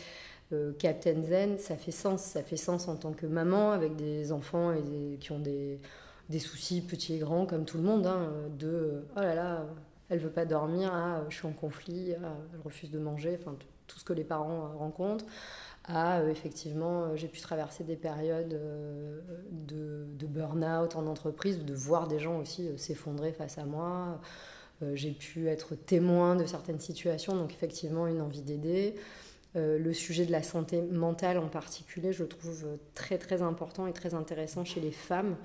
euh, 0.53 0.73
Captain 0.79 1.21
Zen, 1.21 1.59
ça 1.59 1.75
fait 1.75 1.91
sens. 1.91 2.23
Ça 2.23 2.41
fait 2.41 2.57
sens 2.57 2.87
en 2.87 2.95
tant 2.95 3.11
que 3.11 3.27
maman 3.27 3.73
avec 3.73 3.95
des 3.95 4.31
enfants 4.31 4.73
qui 5.19 5.31
ont 5.31 5.39
des, 5.39 5.79
soucis 6.39 6.81
petits 6.81 7.13
et 7.13 7.19
grands 7.19 7.45
comme 7.45 7.63
tout 7.63 7.77
le 7.77 7.83
monde. 7.83 8.07
Hein, 8.07 8.31
de 8.57 9.03
oh 9.15 9.19
là 9.19 9.35
là, 9.35 9.65
elle 10.09 10.17
veut 10.17 10.31
pas 10.31 10.45
dormir, 10.45 10.89
ah, 10.91 11.23
je 11.29 11.35
suis 11.35 11.47
en 11.47 11.53
conflit, 11.53 12.15
ah, 12.23 12.33
elle 12.55 12.61
refuse 12.61 12.89
de 12.89 12.97
manger. 12.97 13.37
Enfin, 13.39 13.55
tout 13.85 13.99
ce 13.99 14.03
que 14.03 14.13
les 14.13 14.23
parents 14.23 14.71
rencontrent 14.79 15.25
à 15.95 16.23
effectivement, 16.29 17.15
j'ai 17.15 17.27
pu 17.27 17.41
traverser 17.41 17.83
des 17.83 17.95
périodes 17.95 18.59
de, 19.51 20.05
de 20.17 20.25
burn-out 20.27 20.95
en 20.95 21.07
entreprise, 21.07 21.63
de 21.63 21.73
voir 21.73 22.07
des 22.07 22.19
gens 22.19 22.39
aussi 22.39 22.69
s'effondrer 22.77 23.31
face 23.31 23.57
à 23.57 23.65
moi. 23.65 24.19
j'ai 24.93 25.11
pu 25.11 25.47
être 25.47 25.75
témoin 25.75 26.35
de 26.35 26.45
certaines 26.45 26.79
situations, 26.79 27.35
donc 27.35 27.51
effectivement 27.53 28.07
une 28.07 28.21
envie 28.21 28.41
d'aider. 28.41 28.95
Euh, 29.57 29.77
le 29.77 29.93
sujet 29.93 30.25
de 30.25 30.31
la 30.31 30.43
santé 30.43 30.81
mentale 30.81 31.37
en 31.37 31.47
particulier, 31.47 32.13
je 32.13 32.23
trouve 32.23 32.65
très 32.95 33.17
très 33.17 33.41
important 33.41 33.85
et 33.85 33.93
très 33.93 34.13
intéressant 34.13 34.63
chez 34.63 34.79
les 34.79 34.91
femmes. 34.91 35.35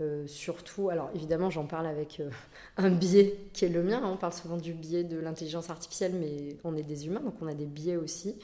Euh, 0.00 0.28
surtout, 0.28 0.90
alors 0.90 1.10
évidemment, 1.12 1.50
j'en 1.50 1.66
parle 1.66 1.86
avec 1.86 2.20
euh, 2.20 2.30
un 2.76 2.90
biais 2.90 3.34
qui 3.52 3.64
est 3.64 3.68
le 3.68 3.82
mien. 3.82 4.00
Hein. 4.02 4.10
on 4.12 4.16
parle 4.16 4.32
souvent 4.32 4.56
du 4.56 4.72
biais 4.72 5.02
de 5.02 5.18
l'intelligence 5.18 5.70
artificielle, 5.70 6.12
mais 6.14 6.56
on 6.62 6.76
est 6.76 6.84
des 6.84 7.06
humains, 7.06 7.20
donc 7.20 7.34
on 7.40 7.48
a 7.48 7.54
des 7.54 7.66
biais 7.66 7.96
aussi. 7.96 8.36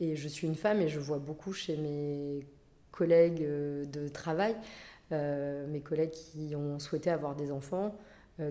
Et 0.00 0.16
je 0.16 0.28
suis 0.28 0.46
une 0.46 0.56
femme 0.56 0.80
et 0.80 0.88
je 0.88 0.98
vois 0.98 1.18
beaucoup 1.18 1.52
chez 1.52 1.76
mes 1.76 2.46
collègues 2.90 3.42
de 3.42 4.08
travail, 4.08 4.56
mes 5.10 5.80
collègues 5.84 6.10
qui 6.10 6.54
ont 6.56 6.78
souhaité 6.78 7.10
avoir 7.10 7.36
des 7.36 7.52
enfants, 7.52 7.96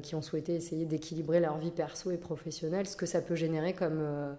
qui 0.03 0.15
ont 0.15 0.21
souhaité 0.21 0.55
essayer 0.55 0.85
d'équilibrer 0.85 1.39
leur 1.39 1.57
vie 1.57 1.71
perso 1.71 2.11
et 2.11 2.17
professionnelle, 2.17 2.87
ce 2.87 2.95
que 2.95 3.05
ça 3.05 3.21
peut 3.21 3.35
générer 3.35 3.73
comme 3.73 4.37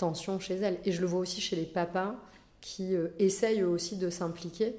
tension 0.00 0.38
chez 0.38 0.56
elles. 0.56 0.78
Et 0.84 0.92
je 0.92 1.00
le 1.00 1.06
vois 1.06 1.20
aussi 1.20 1.40
chez 1.40 1.56
les 1.56 1.66
papas 1.66 2.16
qui 2.60 2.94
euh, 2.94 3.08
essayent 3.18 3.62
aussi 3.62 3.96
de 3.96 4.10
s'impliquer. 4.10 4.76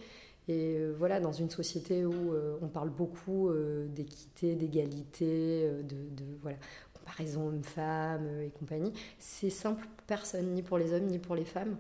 Et 0.48 0.76
euh, 0.78 0.94
voilà, 0.98 1.20
dans 1.20 1.32
une 1.32 1.50
société 1.50 2.06
où 2.06 2.34
euh, 2.34 2.58
on 2.62 2.68
parle 2.68 2.90
beaucoup 2.90 3.52
d'équité, 3.90 4.56
d'égalité, 4.56 5.70
de, 5.84 6.26
voilà, 6.42 6.58
comparaison 7.12 7.48
homme-femme 7.48 8.42
et 8.42 8.50
compagnie, 8.50 8.94
c'est 9.20 9.50
simple 9.50 9.86
personne, 10.08 10.54
ni 10.54 10.62
pour 10.62 10.78
les 10.78 10.94
hommes, 10.94 11.06
ni 11.06 11.20
pour 11.20 11.36
les 11.36 11.46
femmes. 11.46 11.78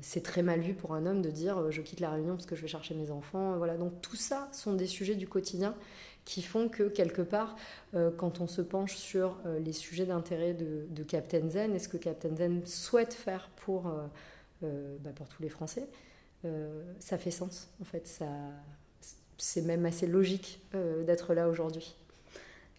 c'est 0.00 0.22
très 0.22 0.42
mal 0.42 0.60
vu 0.60 0.74
pour 0.74 0.94
un 0.94 1.06
homme 1.06 1.22
de 1.22 1.30
dire 1.30 1.70
je 1.70 1.80
quitte 1.80 2.00
la 2.00 2.10
réunion 2.10 2.34
parce 2.34 2.46
que 2.46 2.54
je 2.56 2.62
vais 2.62 2.68
chercher 2.68 2.94
mes 2.94 3.10
enfants. 3.10 3.56
Voilà, 3.56 3.76
donc 3.76 4.00
tout 4.00 4.16
ça 4.16 4.48
sont 4.52 4.74
des 4.74 4.86
sujets 4.86 5.14
du 5.14 5.26
quotidien 5.26 5.74
qui 6.24 6.42
font 6.42 6.68
que 6.68 6.84
quelque 6.84 7.22
part, 7.22 7.56
euh, 7.94 8.10
quand 8.16 8.40
on 8.40 8.46
se 8.46 8.62
penche 8.62 8.96
sur 8.96 9.36
euh, 9.46 9.58
les 9.58 9.72
sujets 9.72 10.06
d'intérêt 10.06 10.54
de, 10.54 11.02
Captain 11.04 11.48
Zen 11.48 11.74
et 11.74 11.78
ce 11.78 11.88
que 11.88 11.96
Captain 11.96 12.34
Zen 12.34 12.64
souhaite 12.66 13.12
faire 13.12 13.50
pour, 13.56 13.92
euh, 14.62 14.96
bah, 15.00 15.10
pour 15.14 15.28
tous 15.28 15.42
les 15.42 15.48
Français, 15.48 15.88
ça 16.98 17.16
fait 17.16 17.30
sens. 17.30 17.70
En 17.80 17.84
fait, 17.84 18.06
ça, 18.06 18.26
c'est 19.38 19.62
même 19.62 19.86
assez 19.86 20.06
logique 20.06 20.60
d'être 21.06 21.32
là 21.32 21.48
aujourd'hui 21.48 21.96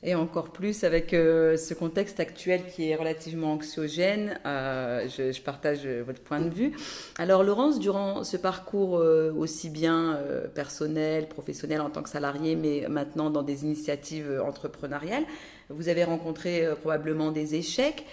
et 0.06 0.14
encore 0.14 0.52
plus 0.52 0.84
avec 0.84 1.14
euh, 1.14 1.58
ce 1.58 1.74
contexte 1.74 2.20
actuel 2.20 2.62
qui 2.68 2.90
est 2.90 2.96
relativement 2.96 3.54
anxiogène. 3.54 4.40
Euh, 4.46 5.08
je, 5.10 5.42
partage 5.42 5.80
euh, 5.86 6.04
votre 6.06 6.22
point 6.22 6.40
de 6.40 6.54
vue. 6.54 6.74
Alors 7.18 7.44
Laurence, 7.44 7.80
durant 7.80 8.24
ce 8.24 8.38
parcours 8.38 9.02
aussi 9.38 9.70
bien 9.70 10.20
personnel, 10.54 11.28
professionnel 11.28 11.82
en 11.82 11.90
tant 11.90 12.04
que 12.04 12.10
salarié, 12.10 12.56
mais 12.56 12.86
maintenant 12.88 13.32
dans 13.32 13.42
des 13.42 13.64
initiatives 13.64 14.42
entrepreneuriales, 14.46 15.24
vous 15.70 15.90
avez 15.90 16.04
rencontré 16.04 16.68
probablement 16.82 17.32
des 17.32 17.56
échecs. 17.56 18.06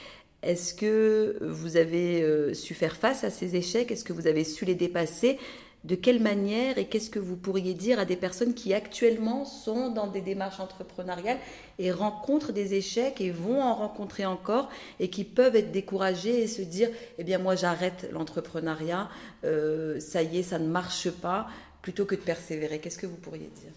Est-ce 0.43 0.75
que 0.75 1.37
vous 1.43 1.77
avez 1.77 2.55
su 2.55 2.75
faire 2.75 2.97
face 2.97 3.25
à 3.25 3.31
ces 3.31 3.57
échecs? 3.57 3.91
Est-ce 3.91 4.05
que 4.05 4.13
vous 4.13 4.27
avez 4.27 4.45
su 4.45 4.65
les 4.65 4.75
dépasser? 4.75 5.39
De 5.85 5.97
quelle 5.97 6.21
manière 6.21 6.79
et 6.79 6.87
qu'est-ce 6.87 7.11
que 7.11 7.19
vous 7.19 7.37
pourriez 7.37 7.75
dire 7.75 7.99
à 7.99 8.05
des 8.05 8.17
personnes 8.17 8.55
qui 8.55 8.73
actuellement 8.73 9.45
sont 9.45 9.91
dans 9.91 10.07
des 10.07 10.21
démarches 10.21 10.61
entrepreneuriales 10.61 11.39
et 11.79 11.91
rencontrent 11.91 12.53
des 12.53 12.75
échecs 12.75 13.21
et 13.21 13.31
vont 13.31 13.61
en 13.61 13.75
rencontrer 13.75 14.25
encore 14.25 14.69
et 15.01 15.11
qui 15.11 15.25
peuvent 15.25 15.57
être 15.57 15.73
découragées 15.73 16.43
et 16.43 16.47
se 16.47 16.63
dire 16.63 16.89
eh 17.19 17.25
bien 17.25 17.39
moi 17.39 17.57
j'arrête 17.57 18.09
l'entrepreneuriat, 18.13 19.11
euh, 19.45 19.99
ça 19.99 20.23
y 20.23 20.39
est, 20.39 20.43
ça 20.45 20.61
ne 20.61 20.69
marche 20.69 21.11
pas, 21.11 21.49
plutôt 21.83 22.05
que 22.05 22.15
de 22.15 22.21
persévérer. 22.21 22.79
Qu'est-ce 22.79 22.99
que 22.99 23.07
vous 23.07 23.17
pourriez 23.17 23.51
dire? 23.61 23.73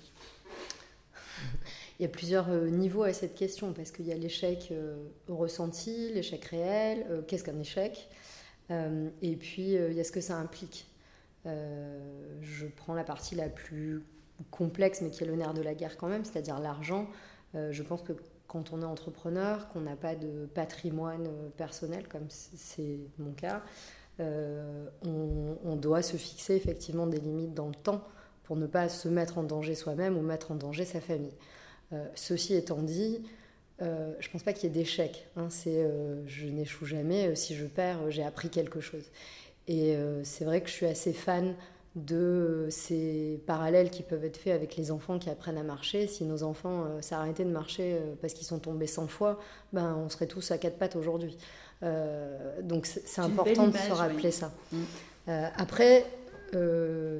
Il 1.99 2.03
y 2.03 2.05
a 2.05 2.09
plusieurs 2.09 2.49
euh, 2.49 2.67
niveaux 2.67 3.03
à 3.03 3.13
cette 3.13 3.33
question 3.33 3.73
parce 3.73 3.89
qu'il 3.89 4.05
y 4.05 4.11
a 4.11 4.15
l'échec 4.15 4.67
euh, 4.71 4.95
ressenti, 5.27 6.11
l'échec 6.13 6.45
réel, 6.45 7.23
qu'est-ce 7.27 7.43
qu'un 7.43 7.59
échec, 7.59 8.09
et 8.69 9.35
puis 9.35 9.73
il 9.73 9.93
y 9.93 9.99
a 9.99 10.03
ce 10.03 10.11
que 10.11 10.21
ça 10.21 10.37
implique. 10.37 10.87
Euh, 11.45 11.99
je 12.41 12.65
prends 12.65 12.93
la 12.93 13.03
partie 13.03 13.35
la 13.35 13.49
plus 13.49 14.03
complexe, 14.51 15.01
mais 15.01 15.09
qui 15.09 15.23
est 15.23 15.27
le 15.27 15.35
nerf 15.35 15.53
de 15.53 15.61
la 15.61 15.73
guerre 15.73 15.97
quand 15.97 16.07
même, 16.07 16.25
c'est-à-dire 16.25 16.59
l'argent. 16.59 17.07
Euh, 17.55 17.71
je 17.71 17.83
pense 17.83 18.01
que 18.01 18.13
quand 18.47 18.73
on 18.73 18.81
est 18.81 18.85
entrepreneur, 18.85 19.69
qu'on 19.69 19.81
n'a 19.81 19.95
pas 19.95 20.15
de 20.15 20.47
patrimoine 20.53 21.27
euh, 21.27 21.49
personnel, 21.55 22.07
comme 22.07 22.27
c'est 22.29 22.99
mon 23.17 23.33
cas, 23.33 23.61
on, 24.17 25.75
doit 25.75 26.01
se 26.01 26.15
fixer 26.15 26.55
effectivement 26.55 27.05
des 27.05 27.19
limites 27.19 27.53
dans 27.53 27.67
le 27.67 27.75
temps 27.75 28.01
pour 28.43 28.55
ne 28.55 28.65
pas 28.65 28.87
se 28.87 29.09
mettre 29.09 29.37
en 29.37 29.43
danger 29.43 29.75
soi-même 29.75 30.17
ou 30.17 30.21
mettre 30.21 30.51
en 30.51 30.55
danger 30.55 30.85
sa 30.85 31.01
famille. 31.01 31.35
ceci 32.15 32.53
étant 32.53 32.81
dit, 32.81 33.25
je 33.81 33.85
ne 33.85 34.31
pense 34.31 34.43
pas 34.43 34.53
qu'il 34.53 34.69
y 34.69 34.71
ait 34.71 34.73
d'échec. 34.73 35.27
Hein. 35.35 35.49
c'est 35.49 35.85
je 36.27 36.47
n'échoue 36.47 36.85
jamais. 36.85 37.35
si 37.35 37.55
je 37.55 37.65
perds, 37.65 38.09
j'ai 38.09 38.23
appris 38.23 38.49
quelque 38.49 38.79
chose. 38.79 39.03
Et 39.67 39.95
euh, 39.95 40.23
c'est 40.23 40.45
vrai 40.45 40.61
que 40.61 40.67
je 40.67 40.73
suis 40.73 40.85
assez 40.85 41.13
fan 41.13 41.55
de 41.95 42.67
ces 42.69 43.41
parallèles 43.47 43.89
qui 43.89 44.03
peuvent 44.03 44.25
être 44.25 44.37
faits 44.37 44.53
avec 44.53 44.75
les 44.75 44.91
enfants 44.91 45.17
qui 45.17 45.29
apprennent 45.29 45.57
à 45.57 45.63
marcher. 45.63 46.07
Si 46.07 46.25
nos 46.25 46.43
enfants 46.43 46.83
euh, 46.83 47.01
s'arrêtaient 47.01 47.45
de 47.45 47.51
marcher 47.51 47.93
euh, 47.93 48.15
parce 48.21 48.33
qu'ils 48.33 48.45
sont 48.45 48.59
tombés 48.59 48.87
100 48.87 49.07
fois, 49.07 49.39
ben, 49.71 49.95
on 49.95 50.09
serait 50.09 50.27
tous 50.27 50.51
à 50.51 50.57
quatre 50.57 50.77
pattes 50.77 50.95
aujourd'hui. 50.95 51.37
donc 52.63 52.85
c'est 52.85 53.21
important 53.21 53.67
de 53.67 53.77
se 53.77 53.91
rappeler 53.91 54.31
ça. 54.31 54.51
Mm. 54.71 54.83
après, 55.57 56.05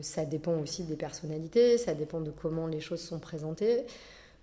ça 0.02 0.26
dépend 0.26 0.58
aussi 0.60 0.84
des 0.84 0.96
personnalités, 0.96 1.78
ça 1.78 1.94
dépend 1.94 2.22
de 2.22 2.32
comment 2.32 2.68
les 2.68 2.80
choses 2.80 3.02
sont 3.02 3.20
présentées. 3.20 3.86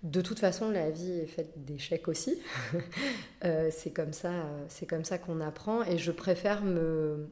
De 0.03 0.21
toute 0.21 0.39
façon, 0.39 0.69
la 0.69 0.91
vie 0.91 1.19
est 1.19 1.25
faite 1.25 1.51
d'échecs 1.65 2.07
aussi. 2.07 2.39
c'est 3.41 3.93
comme 3.93 4.13
ça, 4.13 4.31
c'est 4.67 4.85
comme 4.85 5.03
ça 5.03 5.17
qu'on 5.17 5.41
apprend. 5.41 5.83
Et 5.83 5.97
je 5.97 6.11
préfère 6.11 6.63
me 6.63 7.27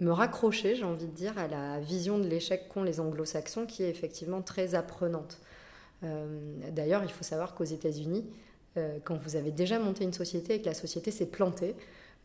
me 0.00 0.10
raccrocher, 0.10 0.74
j'ai 0.74 0.84
envie 0.84 1.06
de 1.06 1.12
dire, 1.12 1.38
à 1.38 1.48
la 1.48 1.80
vision 1.80 2.18
de 2.18 2.26
l'échec 2.26 2.68
qu'ont 2.68 2.82
les 2.82 3.00
anglo-saxons, 3.00 3.66
qui 3.66 3.82
est 3.82 3.90
effectivement 3.90 4.42
très 4.42 4.74
apprenante. 4.74 5.38
Euh, 6.04 6.26
d'ailleurs, 6.72 7.02
il 7.04 7.10
faut 7.10 7.24
savoir 7.24 7.54
qu'aux 7.54 7.64
États-Unis, 7.64 8.26
euh, 8.76 8.98
quand 9.04 9.16
vous 9.16 9.36
avez 9.36 9.50
déjà 9.50 9.78
monté 9.78 10.04
une 10.04 10.12
société 10.12 10.56
et 10.56 10.60
que 10.60 10.66
la 10.66 10.74
société 10.74 11.10
s'est 11.10 11.26
plantée, 11.26 11.74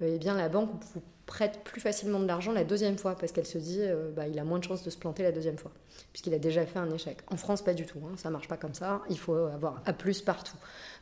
euh, 0.02 0.14
eh 0.16 0.18
bien 0.18 0.36
la 0.36 0.50
banque 0.50 0.72
vous 0.94 1.02
prête 1.26 1.62
plus 1.64 1.80
facilement 1.80 2.20
de 2.20 2.26
l'argent 2.26 2.52
la 2.52 2.66
deuxième 2.66 2.98
fois 2.98 3.16
parce 3.16 3.32
qu'elle 3.32 3.46
se 3.46 3.58
dit 3.58 3.80
bah, 4.16 4.28
il 4.28 4.38
a 4.38 4.44
moins 4.44 4.60
de 4.60 4.66
chances 4.66 4.84
de 4.84 4.90
se 4.90 4.98
planter 4.98 5.24
la 5.24 5.32
deuxième 5.32 5.58
fois 5.58 5.72
puisqu'il 6.12 6.34
a 6.34 6.40
déjà 6.40 6.66
fait 6.66 6.80
un 6.80 6.90
échec. 6.92 7.20
En 7.28 7.38
France, 7.38 7.62
pas 7.62 7.74
du 7.74 7.86
tout, 7.86 8.00
hein, 8.04 8.18
ça 8.18 8.30
marche 8.30 8.50
pas 8.50 8.58
comme 8.58 8.74
ça. 8.74 9.02
Il 9.10 9.18
faut 9.18 9.36
avoir 9.36 9.82
A 9.86 9.94
plus 9.94 10.22
partout. 10.22 10.58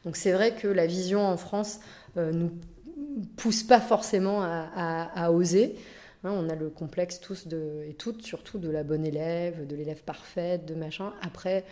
Donc 0.06 0.18
c'est 0.18 0.32
vrai 0.32 0.54
que 0.54 0.68
la 0.68 0.86
vision 0.86 1.26
en 1.26 1.38
France 1.38 1.80
nous 2.16 2.52
pousse 3.38 3.64
pas 3.64 3.82
forcément 3.82 4.44
à 4.44 5.32
oser. 5.32 5.78
Hein, 6.24 6.32
on 6.34 6.50
a 6.50 6.56
le 6.56 6.70
complexe 6.70 7.22
tous 7.22 7.48
et 7.88 7.94
toutes, 7.94 8.24
surtout 8.24 8.60
de 8.60 8.70
la 8.70 8.84
bonne 8.84 9.06
élève, 9.06 9.66
de 9.66 9.76
l'élève 9.76 10.04
parfaite, 10.04 10.66
de 10.66 10.76
machin. 10.76 11.14
Après, 11.22 11.64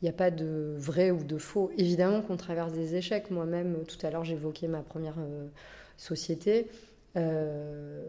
il 0.00 0.04
n'y 0.04 0.10
a 0.10 0.12
pas 0.12 0.30
de 0.30 0.74
vrai 0.76 1.10
ou 1.10 1.24
de 1.24 1.38
faux. 1.38 1.70
Évidemment 1.78 2.20
qu'on 2.20 2.36
traverse 2.36 2.72
des 2.72 2.96
échecs. 2.96 3.30
Moi-même, 3.30 3.84
tout 3.86 4.04
à 4.06 4.10
l'heure, 4.10 4.24
j'évoquais 4.24 4.68
ma 4.68 4.82
première 4.82 5.18
euh, 5.18 5.48
société. 5.96 6.68
Euh, 7.16 8.02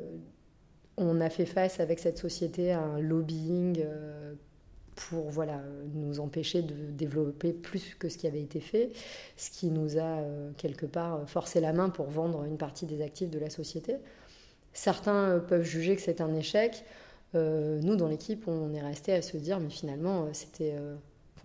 on 0.98 1.22
a 1.22 1.30
fait 1.30 1.46
face 1.46 1.80
avec 1.80 2.00
cette 2.00 2.18
société 2.18 2.74
à 2.74 2.82
un 2.82 3.00
lobbying 3.00 3.82
euh, 3.86 4.34
pour 4.96 5.30
voilà, 5.30 5.62
nous 5.94 6.20
empêcher 6.20 6.62
de 6.62 6.92
développer 6.92 7.54
plus 7.54 7.96
que 7.96 8.10
ce 8.10 8.18
qui 8.18 8.28
avait 8.28 8.42
été 8.42 8.60
fait, 8.60 8.92
ce 9.38 9.50
qui 9.50 9.68
nous 9.68 9.98
a 9.98 10.24
quelque 10.58 10.86
part 10.86 11.30
forcé 11.30 11.60
la 11.60 11.74
main 11.74 11.90
pour 11.90 12.10
vendre 12.10 12.46
une 12.46 12.58
partie 12.58 12.86
des 12.86 13.02
actifs 13.02 13.30
de 13.30 13.40
la 13.40 13.50
société. 13.50 13.96
Certains 14.75 15.29
euh, 15.29 15.39
peuvent 15.39 15.63
juger 15.63 15.96
que 15.96 16.01
c'est 16.01 16.22
un 16.22 16.36
échec. 16.36 16.84
Euh, 17.34 17.79
nous, 17.82 17.96
dans 17.96 18.10
l'équipe, 18.10 18.46
on 18.48 18.74
est 18.74 18.82
resté 18.82 19.13
à 19.13 19.22
se 19.22 19.38
dire, 19.38 19.60
mais 19.62 19.70
finalement, 19.70 20.24
euh, 20.24 20.29
c'était, 20.34 20.75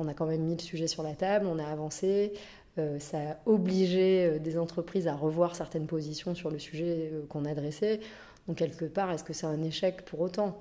on 0.01 0.09
a 0.09 0.15
quand 0.15 0.27
même 0.27 0.43
mis 0.43 0.57
le 0.57 0.61
sujet 0.61 0.89
sur 0.89 1.05
la 1.05 1.15
table, 1.15 1.47
on 1.47 1.59
a 1.59 1.65
avancé. 1.65 2.33
ça 2.99 3.19
a 3.19 3.37
obligé 3.47 4.39
des 4.41 4.59
entreprises 4.59 5.07
à 5.07 5.15
revoir 5.15 5.55
certaines 5.55 5.87
positions 5.87 6.35
sur 6.35 6.51
le 6.51 6.59
sujet 6.59 7.13
qu'on 7.29 7.45
adressait. 7.45 8.01
Donc, 8.49 8.57
quelque 8.57 8.87
part, 8.87 9.11
est-ce 9.11 9.25
que 9.25 9.35
c'est 9.35 9.47
un 9.47 9.63
échec 9.63 10.05
pour 10.07 10.21
autant? 10.21 10.57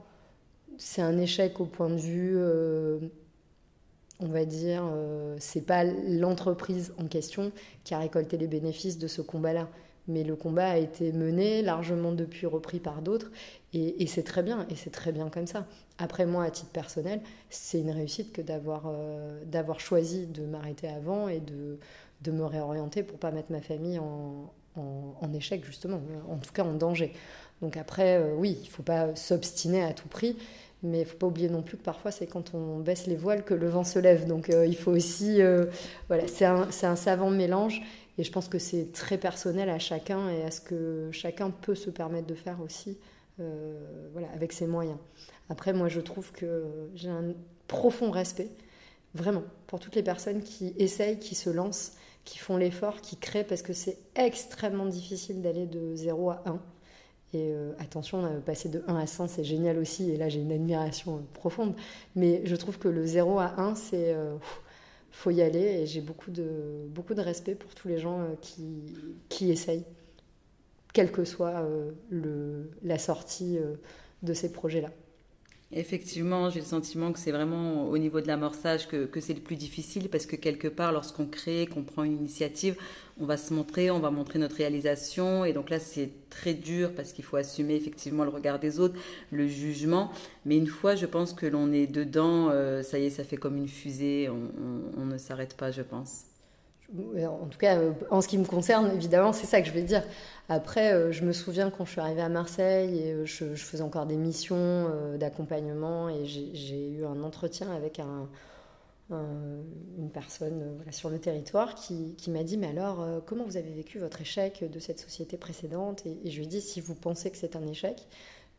C'est 0.77 1.01
un 1.01 1.17
échec 1.17 1.59
au 1.61 1.65
point 1.65 1.89
de 1.89 1.95
vue 1.95 2.38
on 4.19 4.27
va 4.27 4.43
dire, 4.43 4.83
c'est 5.39 5.65
pas 5.65 5.85
l'entreprise 5.85 6.93
en 6.99 7.07
question 7.07 7.53
qui 7.85 7.93
a 7.93 7.99
récolté 7.99 8.38
les 8.38 8.47
bénéfices 8.47 8.97
de 8.97 9.07
ce 9.07 9.21
combat-là 9.21 9.69
mais 10.09 10.23
le 10.23 10.35
combat 10.35 10.71
a 10.71 10.77
été 10.77 11.13
mené, 11.13 11.61
largement 11.61 12.11
depuis 12.11 12.47
repris 12.47 12.79
par 12.79 13.01
d'autres, 13.01 13.31
et, 13.73 14.07
c'est 14.07 14.23
très 14.23 14.41
bien, 14.41 14.65
et 14.71 14.75
c'est 14.75 14.89
très 14.89 15.11
bien 15.11 15.29
comme 15.29 15.45
ça. 15.45 15.67
Après, 15.99 16.25
moi, 16.25 16.43
à 16.43 16.49
titre 16.49 16.71
personnel, 16.71 17.21
c'est 17.51 17.79
une 17.79 17.91
réussite 17.91 18.33
que 18.33 18.41
d'avoir 18.41 18.87
euh, 18.87 19.73
choisi 19.77 20.25
de 20.25 20.43
m'arrêter 20.45 20.87
avant 20.87 21.27
et 21.27 21.39
de, 21.39 21.77
de 22.21 22.31
me 22.31 22.43
réorienter 22.43 23.03
pour 23.03 23.19
pas 23.19 23.29
mettre 23.29 23.51
ma 23.51 23.61
famille 23.61 23.99
en, 23.99 24.51
en, 24.75 25.33
échec, 25.33 25.63
justement, 25.63 26.01
en 26.27 26.37
tout 26.37 26.51
cas 26.51 26.63
en 26.63 26.73
danger. 26.73 27.13
Donc 27.61 27.77
après, 27.77 28.19
oui, 28.37 28.57
il 28.61 28.65
ne 28.65 28.71
faut 28.71 28.83
pas 28.83 29.15
s'obstiner 29.15 29.83
à 29.83 29.93
tout 29.93 30.07
prix, 30.07 30.35
mais 30.81 30.99
il 30.99 31.03
ne 31.03 31.05
faut 31.05 31.17
pas 31.17 31.27
oublier 31.27 31.49
non 31.49 31.61
plus 31.61 31.77
que 31.77 31.83
parfois 31.83 32.09
c'est 32.09 32.25
quand 32.25 32.55
on 32.55 32.79
baisse 32.79 33.05
les 33.05 33.17
voiles 33.17 33.43
que 33.43 33.53
le 33.53 33.67
vent 33.67 33.83
se 33.83 33.99
lève. 33.99 34.25
Donc 34.25 34.49
il 34.49 34.77
faut 34.77 34.91
aussi, 34.91 35.41
voilà, 36.07 36.27
c'est 36.27 36.45
un, 36.45 36.69
un, 36.83 36.95
savant 36.95 37.29
mélange. 37.29 37.81
Et 38.19 38.23
je 38.23 38.31
pense 38.31 38.49
que 38.49 38.59
c'est 38.59 38.91
très 38.91 39.17
personnel 39.17 39.69
à 39.69 39.79
chacun 39.79 40.29
et 40.29 40.43
à 40.43 40.51
ce 40.51 40.59
que 40.59 41.09
chacun 41.11 41.51
peut 41.51 41.73
se 41.73 41.89
permettre 41.89 42.27
de 42.27 42.35
faire 42.35 42.59
aussi, 42.61 42.97
voilà, 43.38 44.27
avec 44.35 44.51
ses 44.51 44.67
moyens. 44.67 44.97
Après, 45.47 45.71
moi, 45.71 45.88
je 45.88 46.01
trouve 46.01 46.33
que 46.33 46.65
j'ai 46.95 47.07
un 47.07 47.33
profond 47.67 48.11
respect, 48.11 48.49
vraiment, 49.13 49.43
pour 49.67 49.79
toutes 49.79 49.95
les 49.95 50.03
personnes 50.03 50.43
qui 50.43 50.73
essayent, 50.77 51.17
qui 51.17 51.33
se 51.33 51.49
lancent, 51.49 51.93
qui 52.25 52.38
font 52.39 52.57
l'effort, 52.57 52.99
qui 52.99 53.15
créent, 53.15 53.45
parce 53.45 53.61
que 53.61 53.71
c'est 53.71 53.97
extrêmement 54.15 54.85
difficile 54.85 55.41
d'aller 55.41 55.65
de 55.65 55.95
0 55.95 56.29
à 56.29 56.43
1. 56.45 56.59
Et 57.31 57.53
euh, 57.53 57.71
attention, 57.79 58.41
passer 58.45 58.67
de 58.67 58.83
1 58.88 58.95
à 58.95 59.07
100, 59.07 59.27
c'est 59.29 59.43
génial 59.45 59.77
aussi, 59.77 60.11
et 60.11 60.17
là 60.17 60.29
j'ai 60.29 60.41
une 60.41 60.51
admiration 60.51 61.23
profonde. 61.33 61.73
Mais 62.15 62.41
je 62.45 62.55
trouve 62.55 62.79
que 62.79 62.89
le 62.89 63.05
0 63.05 63.39
à 63.39 63.59
1, 63.61 63.75
c'est. 63.75 64.13
Euh, 64.13 64.35
faut 65.11 65.31
y 65.31 65.41
aller, 65.41 65.81
et 65.81 65.85
j'ai 65.85 66.01
beaucoup 66.01 66.31
de, 66.31 66.87
beaucoup 66.87 67.13
de 67.13 67.21
respect 67.21 67.55
pour 67.55 67.73
tous 67.75 67.87
les 67.87 67.97
gens 67.97 68.21
euh, 68.21 68.35
qui, 68.41 68.63
qui 69.29 69.51
essayent, 69.51 69.85
quelle 70.93 71.11
que 71.11 71.23
soit 71.23 71.67
le, 72.09 72.71
la 72.83 72.97
sortie 72.97 73.59
de 74.23 74.33
ces 74.33 74.51
projets-là. 74.51 74.89
Effectivement, 75.71 76.49
j'ai 76.49 76.61
le 76.61 76.65
sentiment 76.65 77.11
que 77.11 77.19
c'est 77.19 77.31
vraiment 77.31 77.87
au 77.89 77.97
niveau 77.99 78.21
de 78.21 78.27
l'amorçage 78.27 78.87
que, 78.87 79.05
que 79.05 79.21
c'est 79.21 79.35
le 79.35 79.39
plus 79.39 79.55
difficile 79.55 80.09
parce 80.09 80.25
que 80.25 80.35
quelque 80.35 80.67
part, 80.67 80.91
lorsqu'on 80.91 81.27
crée, 81.27 81.67
qu'on 81.67 81.83
prend 81.83 82.03
une 82.03 82.17
initiative, 82.17 82.75
on 83.19 83.25
va 83.25 83.38
se 83.38 83.53
montrer, 83.53 83.91
on 83.91 83.99
va 83.99 84.11
montrer 84.11 84.39
notre 84.39 84.55
réalisation 84.55 85.45
et 85.45 85.53
donc 85.53 85.69
là, 85.69 85.79
c'est 85.79 86.09
très 86.29 86.53
dur 86.53 86.91
parce 86.95 87.11
qu'il 87.11 87.25
faut 87.25 87.38
assumer 87.38 87.75
effectivement 87.75 88.23
le 88.23 88.29
regard 88.29 88.59
des 88.59 88.79
autres, 88.79 88.95
le 89.31 89.47
jugement. 89.47 90.11
Mais 90.45 90.57
une 90.57 90.67
fois, 90.67 90.95
je 90.95 91.05
pense 91.05 91.33
que 91.33 91.45
l'on 91.45 91.71
est 91.71 91.88
dedans, 91.88 92.49
euh, 92.49 92.81
ça 92.83 92.99
y 92.99 93.05
est, 93.05 93.09
ça 93.09 93.23
fait 93.23 93.38
comme 93.38 93.57
une 93.57 93.67
fusée, 93.67 94.29
on, 94.29 95.05
ne 95.05 95.17
s'arrête 95.17 95.55
pas, 95.55 95.71
je 95.71 95.81
pense. 95.81 96.25
En 96.91 97.45
tout 97.45 97.59
cas, 97.59 97.77
euh, 97.77 97.91
en 98.09 98.19
ce 98.19 98.27
qui 98.27 98.38
me 98.38 98.45
concerne, 98.45 98.91
évidemment, 98.95 99.31
c'est 99.31 99.45
ça 99.45 99.61
que 99.61 99.67
je 99.67 99.73
vais 99.73 99.83
dire. 99.83 100.03
Après, 100.47 100.91
euh, 100.91 101.11
je 101.11 101.23
me 101.23 101.33
souviens 101.33 101.69
quand 101.69 101.85
je 101.85 101.91
suis 101.91 102.01
arrivée 102.01 102.21
à 102.21 102.29
Marseille 102.29 102.99
et 102.99 103.13
euh, 103.13 103.25
je, 103.25 103.45
faisais 103.53 103.83
encore 103.83 104.07
des 104.07 104.15
missions 104.15 104.89
d'accompagnement 105.19 106.09
et 106.09 106.25
j'ai 106.25 106.89
eu 106.89 107.05
un 107.05 107.21
entretien 107.21 107.71
avec 107.71 107.99
un, 107.99 108.27
une 109.11 110.11
personne 110.13 110.77
sur 110.91 111.09
le 111.09 111.19
territoire 111.19 111.73
qui, 111.73 112.15
m'a 112.27 112.43
dit 112.43 112.57
Mais 112.57 112.67
alors, 112.67 113.05
comment 113.25 113.43
vous 113.43 113.57
avez 113.57 113.71
vécu 113.71 113.97
votre 113.97 114.21
échec 114.21 114.63
de 114.69 114.79
cette 114.79 114.99
société 114.99 115.35
précédente 115.35 116.05
et, 116.05 116.29
je 116.29 116.37
lui 116.37 116.43
ai 116.43 116.47
dit 116.47 116.61
Si 116.61 116.79
vous 116.79 116.95
pensez 116.95 117.31
que 117.31 117.37
c'est 117.37 117.55
un 117.55 117.65
échec, 117.65 118.07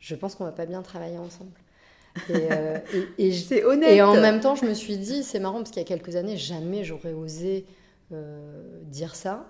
je 0.01 0.15
pense 0.15 0.35
qu'on 0.35 0.45
va 0.45 0.53
pas 0.53 0.67
bien 0.67 0.83
travailler 0.83 1.19
ensemble. 1.19 1.53
Et, 2.29 2.49
et 3.19 3.33
c'est 3.33 3.65
honnête. 3.65 3.93
Et 3.93 4.03
en 4.03 4.15
même 4.15 4.41
temps, 4.41 4.57
je 4.57 4.65
me 4.65 4.75
suis 4.75 4.97
dit 4.97 5.23
C'est 5.23 5.39
marrant 5.39 5.59
parce 5.59 5.71
qu'il 5.71 5.83
y 5.83 5.85
a 5.85 5.89
quelques 5.89 6.17
années, 6.17 6.37
jamais 6.37 6.83
j'aurais 6.83 7.13
osé 7.13 7.67
euh, 8.13 8.83
dire 8.87 9.15
ça. 9.15 9.47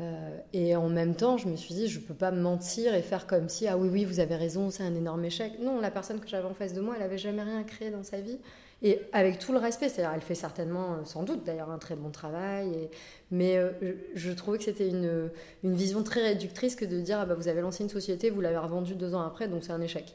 Euh, 0.00 0.36
et 0.52 0.74
en 0.74 0.88
même 0.88 1.14
temps, 1.14 1.36
je 1.36 1.46
me 1.46 1.54
suis 1.54 1.74
dit, 1.74 1.86
je 1.86 2.00
ne 2.00 2.04
peux 2.04 2.14
pas 2.14 2.32
mentir 2.32 2.94
et 2.94 3.02
faire 3.02 3.28
comme 3.28 3.48
si, 3.48 3.68
ah 3.68 3.76
oui, 3.76 3.88
oui, 3.92 4.04
vous 4.04 4.18
avez 4.18 4.34
raison, 4.34 4.70
c'est 4.70 4.82
un 4.82 4.94
énorme 4.94 5.24
échec. 5.24 5.52
Non, 5.60 5.80
la 5.80 5.92
personne 5.92 6.18
que 6.18 6.26
j'avais 6.26 6.48
en 6.48 6.54
face 6.54 6.72
de 6.72 6.80
moi, 6.80 6.94
elle 6.96 7.02
n'avait 7.02 7.18
jamais 7.18 7.42
rien 7.42 7.62
créé 7.62 7.90
dans 7.90 8.02
sa 8.02 8.20
vie. 8.20 8.40
Et 8.82 9.00
avec 9.12 9.38
tout 9.38 9.52
le 9.52 9.58
respect, 9.58 9.88
c'est-à-dire, 9.88 10.12
elle 10.14 10.22
fait 10.22 10.34
certainement, 10.34 10.94
euh, 10.94 11.04
sans 11.04 11.22
doute 11.22 11.44
d'ailleurs, 11.44 11.70
un 11.70 11.78
très 11.78 11.94
bon 11.94 12.10
travail. 12.10 12.68
Et... 12.74 12.90
Mais 13.30 13.58
je, 14.14 14.30
trouvais 14.32 14.58
que 14.58 14.64
c'était 14.64 14.88
une, 14.88 15.30
une, 15.64 15.74
vision 15.74 16.02
très 16.02 16.22
réductrice 16.22 16.76
que 16.76 16.84
de 16.84 17.00
dire, 17.00 17.18
ah 17.20 17.24
bah, 17.26 17.34
vous 17.34 17.48
avez 17.48 17.62
lancé 17.62 17.82
une 17.82 17.88
société, 17.88 18.28
vous 18.28 18.42
l'avez 18.42 18.58
revendue 18.58 18.94
deux 18.94 19.14
ans 19.14 19.22
après, 19.22 19.48
donc 19.48 19.64
c'est 19.64 19.72
un 19.72 19.80
échec. 19.80 20.14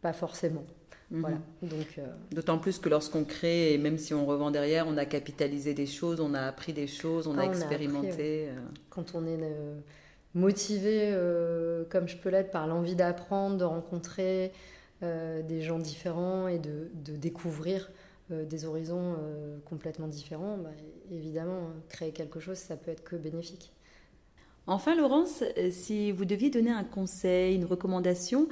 pas 0.00 0.12
forcément. 0.12 0.64
Voilà. 1.10 1.36
Mhm. 1.62 1.68
Donc, 1.68 1.98
euh, 1.98 2.06
D'autant 2.32 2.58
plus 2.58 2.78
que 2.78 2.88
lorsqu'on 2.88 3.24
crée, 3.24 3.74
et 3.74 3.78
même 3.78 3.98
si 3.98 4.14
on 4.14 4.26
revend 4.26 4.50
derrière, 4.50 4.86
on 4.88 4.96
a 4.96 5.04
capitalisé 5.04 5.74
des 5.74 5.86
choses, 5.86 6.20
on 6.20 6.34
a 6.34 6.40
appris 6.42 6.72
des 6.72 6.86
choses, 6.86 7.26
on 7.26 7.38
a 7.38 7.44
expérimenté. 7.44 8.48
Euh. 8.48 8.54
Quand 8.90 9.14
on 9.14 9.26
est 9.26 9.38
euh, 9.40 9.78
motivé, 10.34 11.12
comme 11.90 12.08
je 12.08 12.16
peux 12.16 12.30
l'être, 12.30 12.50
par 12.50 12.66
l'envie 12.66 12.96
d'apprendre, 12.96 13.56
de 13.58 13.64
rencontrer 13.64 14.52
des 15.42 15.62
gens 15.62 15.78
différents 15.78 16.48
et 16.48 16.58
de, 16.58 16.90
découvrir 17.16 17.90
des 18.30 18.64
horizons 18.64 19.16
complètement 19.66 20.08
différents, 20.08 20.56
bah, 20.56 20.70
évidemment, 21.10 21.70
créer 21.88 22.12
quelque 22.12 22.40
chose, 22.40 22.56
ça 22.56 22.76
peut 22.76 22.90
être 22.90 23.04
que 23.04 23.16
bénéfique. 23.16 23.72
Enfin, 24.66 24.96
Laurence, 24.96 25.44
si 25.70 26.10
vous 26.10 26.24
deviez 26.24 26.50
donner 26.50 26.70
un 26.70 26.84
conseil, 26.84 27.54
une 27.54 27.66
recommandation 27.66 28.48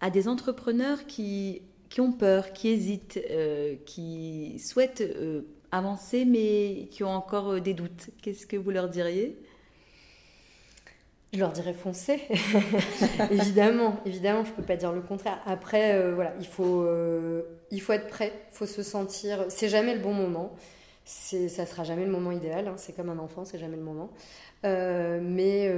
à 0.00 0.10
des 0.10 0.28
entrepreneurs 0.28 1.06
qui 1.06 1.62
qui 1.88 2.00
ont 2.00 2.12
peur, 2.12 2.52
qui 2.52 2.68
hésitent, 2.68 3.20
euh, 3.30 3.76
qui 3.86 4.58
souhaitent 4.58 5.00
euh, 5.00 5.42
avancer 5.70 6.24
mais 6.24 6.88
qui 6.90 7.04
ont 7.04 7.10
encore 7.10 7.52
euh, 7.52 7.60
des 7.60 7.74
doutes. 7.74 8.10
Qu'est-ce 8.22 8.46
que 8.46 8.56
vous 8.56 8.70
leur 8.70 8.88
diriez? 8.88 9.38
Je 11.32 11.38
leur 11.38 11.52
dirais 11.52 11.74
foncer, 11.74 12.22
évidemment, 13.30 14.00
évidemment, 14.06 14.44
je 14.44 14.52
peux 14.52 14.62
pas 14.62 14.76
dire 14.76 14.92
le 14.92 15.02
contraire. 15.02 15.38
Après, 15.46 16.12
voilà, 16.12 16.32
il 16.40 16.46
faut, 16.46 16.88
il 17.70 17.80
faut 17.80 17.92
être 17.92 18.08
prêt, 18.08 18.32
il 18.50 18.56
faut 18.56 18.66
se 18.66 18.82
sentir. 18.82 19.44
C'est 19.48 19.68
jamais 19.68 19.94
le 19.94 20.00
bon 20.00 20.14
moment, 20.14 20.54
c'est, 21.04 21.48
ça 21.48 21.66
sera 21.66 21.84
jamais 21.84 22.06
le 22.06 22.10
moment 22.10 22.32
idéal. 22.32 22.68
Hein. 22.68 22.74
c'est 22.78 22.96
comme 22.96 23.10
un 23.10 23.18
enfant, 23.18 23.44
c'est 23.44 23.58
jamais 23.58 23.76
le 23.76 23.82
moment. 23.82 24.08
mais 24.64 25.70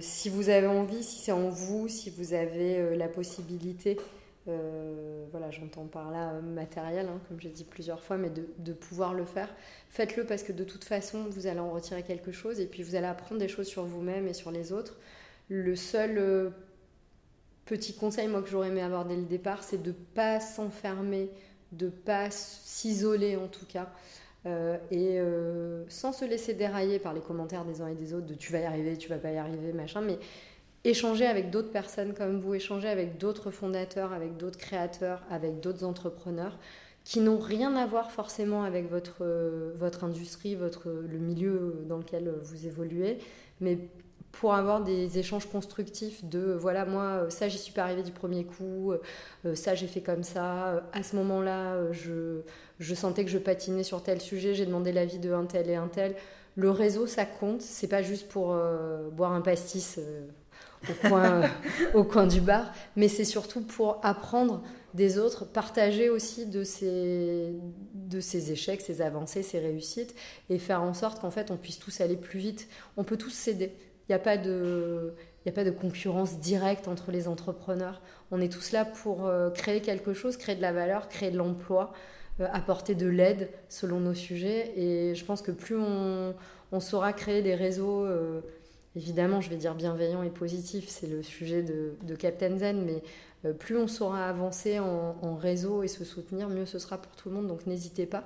si 0.00 0.28
vous 0.28 0.50
avez 0.50 0.68
envie, 0.68 1.02
si 1.02 1.18
c'est 1.18 1.32
en 1.32 1.48
vous, 1.48 1.88
si 1.88 2.10
vous 2.10 2.32
avez 2.32 2.94
la 2.96 3.08
possibilité 3.08 3.98
euh, 4.48 5.24
voilà, 5.30 5.50
j'entends 5.52 5.86
par 5.86 6.10
là 6.10 6.32
euh, 6.32 6.40
matériel, 6.40 7.06
hein, 7.06 7.20
comme 7.28 7.40
j'ai 7.40 7.50
dit 7.50 7.64
plusieurs 7.64 8.02
fois, 8.02 8.16
mais 8.16 8.30
de, 8.30 8.72
pouvoir 8.72 9.14
le 9.14 9.24
faire. 9.24 9.48
Faites-le 9.88 10.24
parce 10.24 10.42
que 10.42 10.52
de 10.52 10.64
toute 10.64 10.84
façon, 10.84 11.26
vous 11.30 11.46
allez 11.46 11.60
en 11.60 11.70
retirer 11.70 12.02
quelque 12.02 12.32
chose 12.32 12.58
et 12.58 12.66
puis 12.66 12.82
vous 12.82 12.96
allez 12.96 13.06
apprendre 13.06 13.40
des 13.40 13.48
choses 13.48 13.68
sur 13.68 13.84
vous-même 13.84 14.26
et 14.26 14.32
sur 14.32 14.50
les 14.50 14.72
autres. 14.72 14.98
Le 15.48 15.76
seul 15.76 16.18
euh, 16.18 16.50
petit 17.66 17.94
conseil, 17.94 18.26
moi, 18.26 18.42
que 18.42 18.48
j'aurais 18.48 18.68
aimé 18.68 18.82
avoir 18.82 19.04
dès 19.04 19.16
le 19.16 19.26
départ, 19.26 19.62
c'est 19.62 19.80
de 19.80 19.90
ne 19.90 19.96
pas 20.14 20.40
s'enfermer, 20.40 21.30
de 21.70 21.86
ne 21.86 21.90
pas 21.90 22.30
s'isoler 22.30 23.36
en 23.36 23.46
tout 23.48 23.66
cas. 23.66 23.92
et 24.90 25.20
sans 25.88 26.12
se 26.12 26.24
laisser 26.24 26.52
dérailler 26.54 26.98
par 26.98 27.14
les 27.14 27.20
commentaires 27.20 27.64
des 27.64 27.80
uns 27.80 27.86
et 27.86 27.94
des 27.94 28.12
autres 28.12 28.26
de 28.26 28.34
tu 28.34 28.50
vas 28.52 28.58
y 28.58 28.64
arriver, 28.64 28.96
tu 28.98 29.08
vas 29.08 29.18
pas 29.18 29.30
y 29.30 29.38
arriver, 29.38 29.72
machin, 29.72 30.00
mais 30.00 30.18
échanger 30.84 31.26
avec 31.26 31.50
d'autres 31.50 31.70
personnes 31.70 32.14
comme 32.14 32.40
vous, 32.40 32.54
échanger 32.54 32.88
avec 32.88 33.18
d'autres 33.18 33.50
fondateurs, 33.50 34.12
avec 34.12 34.36
d'autres 34.36 34.58
créateurs, 34.58 35.22
avec 35.30 35.60
d'autres 35.60 35.84
entrepreneurs 35.84 36.58
qui 37.04 37.20
n'ont 37.20 37.38
rien 37.38 37.74
à 37.76 37.86
voir 37.86 38.12
forcément 38.12 38.62
avec 38.62 38.88
votre, 38.88 39.18
euh, 39.22 39.72
votre 39.76 40.04
industrie, 40.04 40.54
votre, 40.54 40.88
le 40.88 41.18
milieu 41.18 41.84
dans 41.88 41.98
lequel 41.98 42.32
vous 42.42 42.66
évoluez, 42.66 43.18
mais 43.60 43.78
pour 44.30 44.54
avoir 44.54 44.82
des 44.82 45.18
échanges 45.18 45.46
constructifs 45.46 46.24
de 46.24 46.54
voilà 46.54 46.86
moi 46.86 47.26
ça 47.28 47.48
j'y 47.48 47.58
suis 47.58 47.72
pas 47.72 47.82
arrivé 47.82 48.02
du 48.02 48.12
premier 48.12 48.44
coup 48.44 48.92
euh, 49.44 49.54
ça 49.54 49.74
j'ai 49.74 49.86
fait 49.86 50.00
comme 50.00 50.22
ça 50.22 50.82
à 50.94 51.02
ce 51.02 51.16
moment-là 51.16 51.92
je, 51.92 52.40
je 52.78 52.94
sentais 52.94 53.26
que 53.26 53.30
je 53.30 53.36
patinais 53.36 53.82
sur 53.82 54.02
tel 54.02 54.22
sujet 54.22 54.54
j'ai 54.54 54.64
demandé 54.64 54.90
l'avis 54.90 55.18
de 55.18 55.32
un 55.32 55.44
tel 55.44 55.68
et 55.68 55.76
un 55.76 55.88
tel. 55.88 56.16
Le 56.56 56.70
réseau 56.70 57.06
ça 57.06 57.26
compte 57.26 57.60
c'est 57.60 57.88
pas 57.88 58.02
juste 58.02 58.28
pour 58.28 58.54
euh, 58.54 59.10
boire 59.10 59.32
un 59.32 59.42
pastis 59.42 60.00
au 60.88 61.08
coin, 61.08 61.42
au 61.94 62.04
coin 62.04 62.26
du 62.26 62.40
bar, 62.40 62.72
mais 62.96 63.08
c'est 63.08 63.24
surtout 63.24 63.62
pour 63.62 64.00
apprendre 64.02 64.62
des 64.94 65.18
autres, 65.18 65.46
partager 65.46 66.10
aussi 66.10 66.46
de 66.46 66.64
ces, 66.64 67.54
de 67.94 68.18
échecs, 68.18 68.80
ces 68.80 69.00
avancées, 69.00 69.42
ces 69.42 69.58
réussites, 69.58 70.14
et 70.50 70.58
faire 70.58 70.82
en 70.82 70.94
sorte 70.94 71.20
qu'en 71.20 71.30
fait 71.30 71.50
on 71.50 71.56
puisse 71.56 71.78
tous 71.78 72.00
aller 72.00 72.16
plus 72.16 72.38
vite. 72.38 72.68
On 72.96 73.04
peut 73.04 73.16
tous 73.16 73.30
s'aider. 73.30 73.72
Il 74.08 74.12
n'y 74.12 74.16
a 74.16 74.18
pas 74.18 74.36
de... 74.36 75.14
A 75.44 75.50
pas 75.50 75.64
de 75.64 75.72
concurrence 75.72 76.38
directe 76.38 76.86
entre 76.86 77.10
les 77.10 77.26
entrepreneurs. 77.26 78.00
On 78.30 78.40
est 78.40 78.52
tous 78.52 78.70
là 78.70 78.84
pour 78.84 79.26
euh, 79.26 79.50
créer 79.50 79.80
quelque 79.80 80.14
chose, 80.14 80.36
créer 80.36 80.54
de 80.54 80.62
la 80.62 80.72
valeur, 80.72 81.08
créer 81.08 81.32
de 81.32 81.36
l'emploi, 81.36 81.92
euh, 82.38 82.46
apporter 82.52 82.94
de 82.94 83.08
l'aide 83.08 83.50
selon 83.68 83.98
nos 83.98 84.14
sujets. 84.14 84.72
Et 84.76 85.16
je 85.16 85.24
pense 85.24 85.42
que 85.42 85.50
plus 85.50 85.76
on, 85.76 86.32
on 86.70 86.80
saura 86.80 87.12
créer 87.12 87.42
des 87.42 87.54
réseaux 87.54 88.04
euh, 88.04 88.40
évidemment, 88.96 89.40
je 89.40 89.50
vais 89.50 89.56
dire 89.56 89.74
bienveillant 89.74 90.22
et 90.22 90.30
positif, 90.30 90.86
c'est 90.88 91.06
le 91.06 91.22
sujet 91.22 91.62
de, 91.62 92.14
Captain 92.16 92.58
Zen, 92.58 92.84
mais 92.84 93.02
euh, 93.44 93.52
plus 93.52 93.76
on 93.76 93.88
saura 93.88 94.28
avancer 94.28 94.78
en, 94.78 95.36
réseau 95.36 95.82
et 95.82 95.88
se 95.88 96.04
soutenir, 96.04 96.48
mieux 96.48 96.66
ce 96.66 96.78
sera 96.78 96.98
pour 96.98 97.12
tout 97.16 97.28
le 97.28 97.36
monde. 97.36 97.48
Donc 97.48 97.66
n'hésitez 97.66 98.06
pas. 98.06 98.24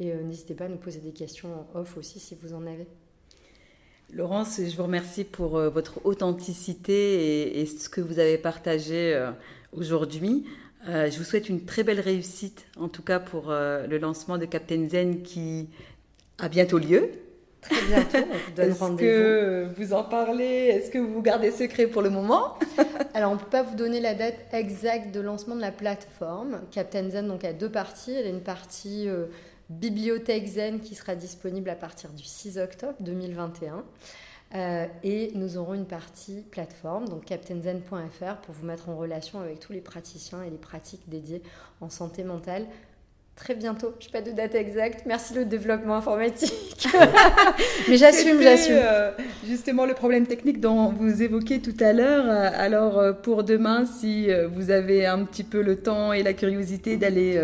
Et 0.00 0.12
euh, 0.12 0.22
n'hésitez 0.22 0.54
pas 0.54 0.64
à 0.64 0.68
nous 0.68 0.76
poser 0.76 1.00
des 1.00 1.12
questions 1.12 1.48
en 1.74 1.80
off 1.80 1.96
aussi 1.96 2.18
si 2.18 2.36
vous 2.40 2.54
en 2.54 2.66
avez. 2.66 2.86
Laurence, 4.12 4.60
je 4.60 4.76
vous 4.76 4.82
remercie 4.82 5.24
pour 5.24 5.56
euh, 5.56 5.70
votre 5.70 6.04
authenticité 6.04 7.60
et, 7.60 7.66
ce 7.66 7.88
que 7.88 8.00
vous 8.00 8.18
avez 8.18 8.36
partagé 8.38 9.30
aujourd'hui. 9.72 10.44
je 10.86 11.16
vous 11.16 11.24
souhaite 11.24 11.48
une 11.48 11.64
très 11.64 11.82
belle 11.82 12.00
réussite, 12.00 12.66
en 12.76 12.88
tout 12.88 13.02
cas 13.02 13.20
pour 13.20 13.50
le 13.50 13.98
lancement 13.98 14.36
de 14.36 14.44
Captain 14.44 14.86
Zen 14.88 15.22
qui 15.22 15.68
a 16.38 16.48
bientôt 16.48 16.78
lieu. 16.78 17.08
Très 17.62 17.86
bientôt, 17.86 18.18
on 18.18 18.34
vous 18.34 18.52
donne 18.56 18.72
rendez-vous. 18.72 19.08
Est-ce 19.08 19.74
que 19.74 19.80
vous 19.80 19.92
en 19.92 20.04
parlez? 20.04 20.44
Est-ce 20.44 20.90
que 20.90 20.98
vous 20.98 21.22
gardez 21.22 21.50
secret 21.50 21.86
pour 21.86 22.02
le 22.02 22.10
moment? 22.10 22.58
Alors, 23.14 23.30
on 23.30 23.34
ne 23.34 23.40
peut 23.40 23.50
pas 23.50 23.62
vous 23.62 23.76
donner 23.76 24.00
la 24.00 24.14
date 24.14 24.34
exacte 24.52 25.14
de 25.14 25.20
lancement 25.20 25.54
de 25.54 25.60
la 25.60 25.70
plateforme. 25.70 26.60
Captain 26.72 27.08
Zen 27.08 27.28
donc, 27.28 27.44
a 27.44 27.52
deux 27.52 27.70
parties. 27.70 28.12
Elle 28.12 28.26
a 28.26 28.30
une 28.30 28.42
partie 28.42 29.08
euh, 29.08 29.26
bibliothèque 29.70 30.46
Zen 30.46 30.80
qui 30.80 30.94
sera 30.94 31.14
disponible 31.14 31.70
à 31.70 31.76
partir 31.76 32.10
du 32.10 32.24
6 32.24 32.58
octobre 32.58 32.96
2021. 33.00 33.84
Euh, 34.54 34.86
et 35.02 35.30
nous 35.34 35.56
aurons 35.56 35.72
une 35.72 35.86
partie 35.86 36.42
plateforme, 36.50 37.08
donc 37.08 37.24
captainzen.fr, 37.24 38.36
pour 38.42 38.54
vous 38.54 38.66
mettre 38.66 38.90
en 38.90 38.96
relation 38.96 39.40
avec 39.40 39.60
tous 39.60 39.72
les 39.72 39.80
praticiens 39.80 40.42
et 40.42 40.50
les 40.50 40.58
pratiques 40.58 41.08
dédiées 41.08 41.42
en 41.80 41.88
santé 41.88 42.22
mentale 42.22 42.66
très 43.36 43.54
bientôt. 43.54 43.94
Je 43.98 44.06
n'ai 44.06 44.12
pas 44.12 44.22
de 44.22 44.30
date 44.30 44.54
exacte. 44.54 45.04
Merci 45.06 45.34
le 45.34 45.44
développement 45.44 45.96
informatique. 45.96 46.86
Mais 47.88 47.96
j'assume, 47.96 48.40
j'assume. 48.40 48.76
Euh, 48.78 49.10
justement, 49.46 49.86
le 49.86 49.94
problème 49.94 50.26
technique 50.26 50.60
dont 50.60 50.92
vous 50.92 51.22
évoquez 51.22 51.60
tout 51.60 51.76
à 51.80 51.92
l'heure. 51.92 52.24
Euh, 52.26 52.50
alors, 52.54 52.98
euh, 52.98 53.12
pour 53.12 53.44
demain, 53.44 53.84
si 53.86 54.28
vous 54.54 54.70
avez 54.70 55.06
un 55.06 55.24
petit 55.24 55.44
peu 55.44 55.62
le 55.62 55.76
temps 55.76 56.12
et 56.12 56.22
la 56.22 56.32
curiosité 56.32 56.96
d'aller 56.96 57.40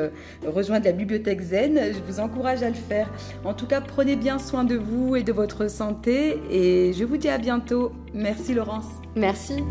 rejoindre 0.47 0.85
la 0.85 0.93
bibliothèque 0.93 1.41
Zen, 1.41 1.81
je 1.93 2.01
vous 2.07 2.21
encourage 2.21 2.63
à 2.63 2.69
le 2.69 2.75
faire. 2.75 3.11
En 3.45 3.55
tout 3.55 3.67
cas, 3.67 3.81
prenez 3.81 4.17
bien 4.17 4.39
soin 4.39 4.65
de 4.65 4.77
vous 4.77 5.17
et 5.17 5.23
de 5.23 5.33
votre 5.33 5.71
santé. 5.71 6.41
Et 6.51 6.93
je 6.93 7.05
vous 7.05 7.17
dis 7.17 7.29
à 7.29 7.39
bientôt. 7.39 7.93
Merci 8.15 8.55
Laurence. 8.55 8.87
Merci. 9.17 9.65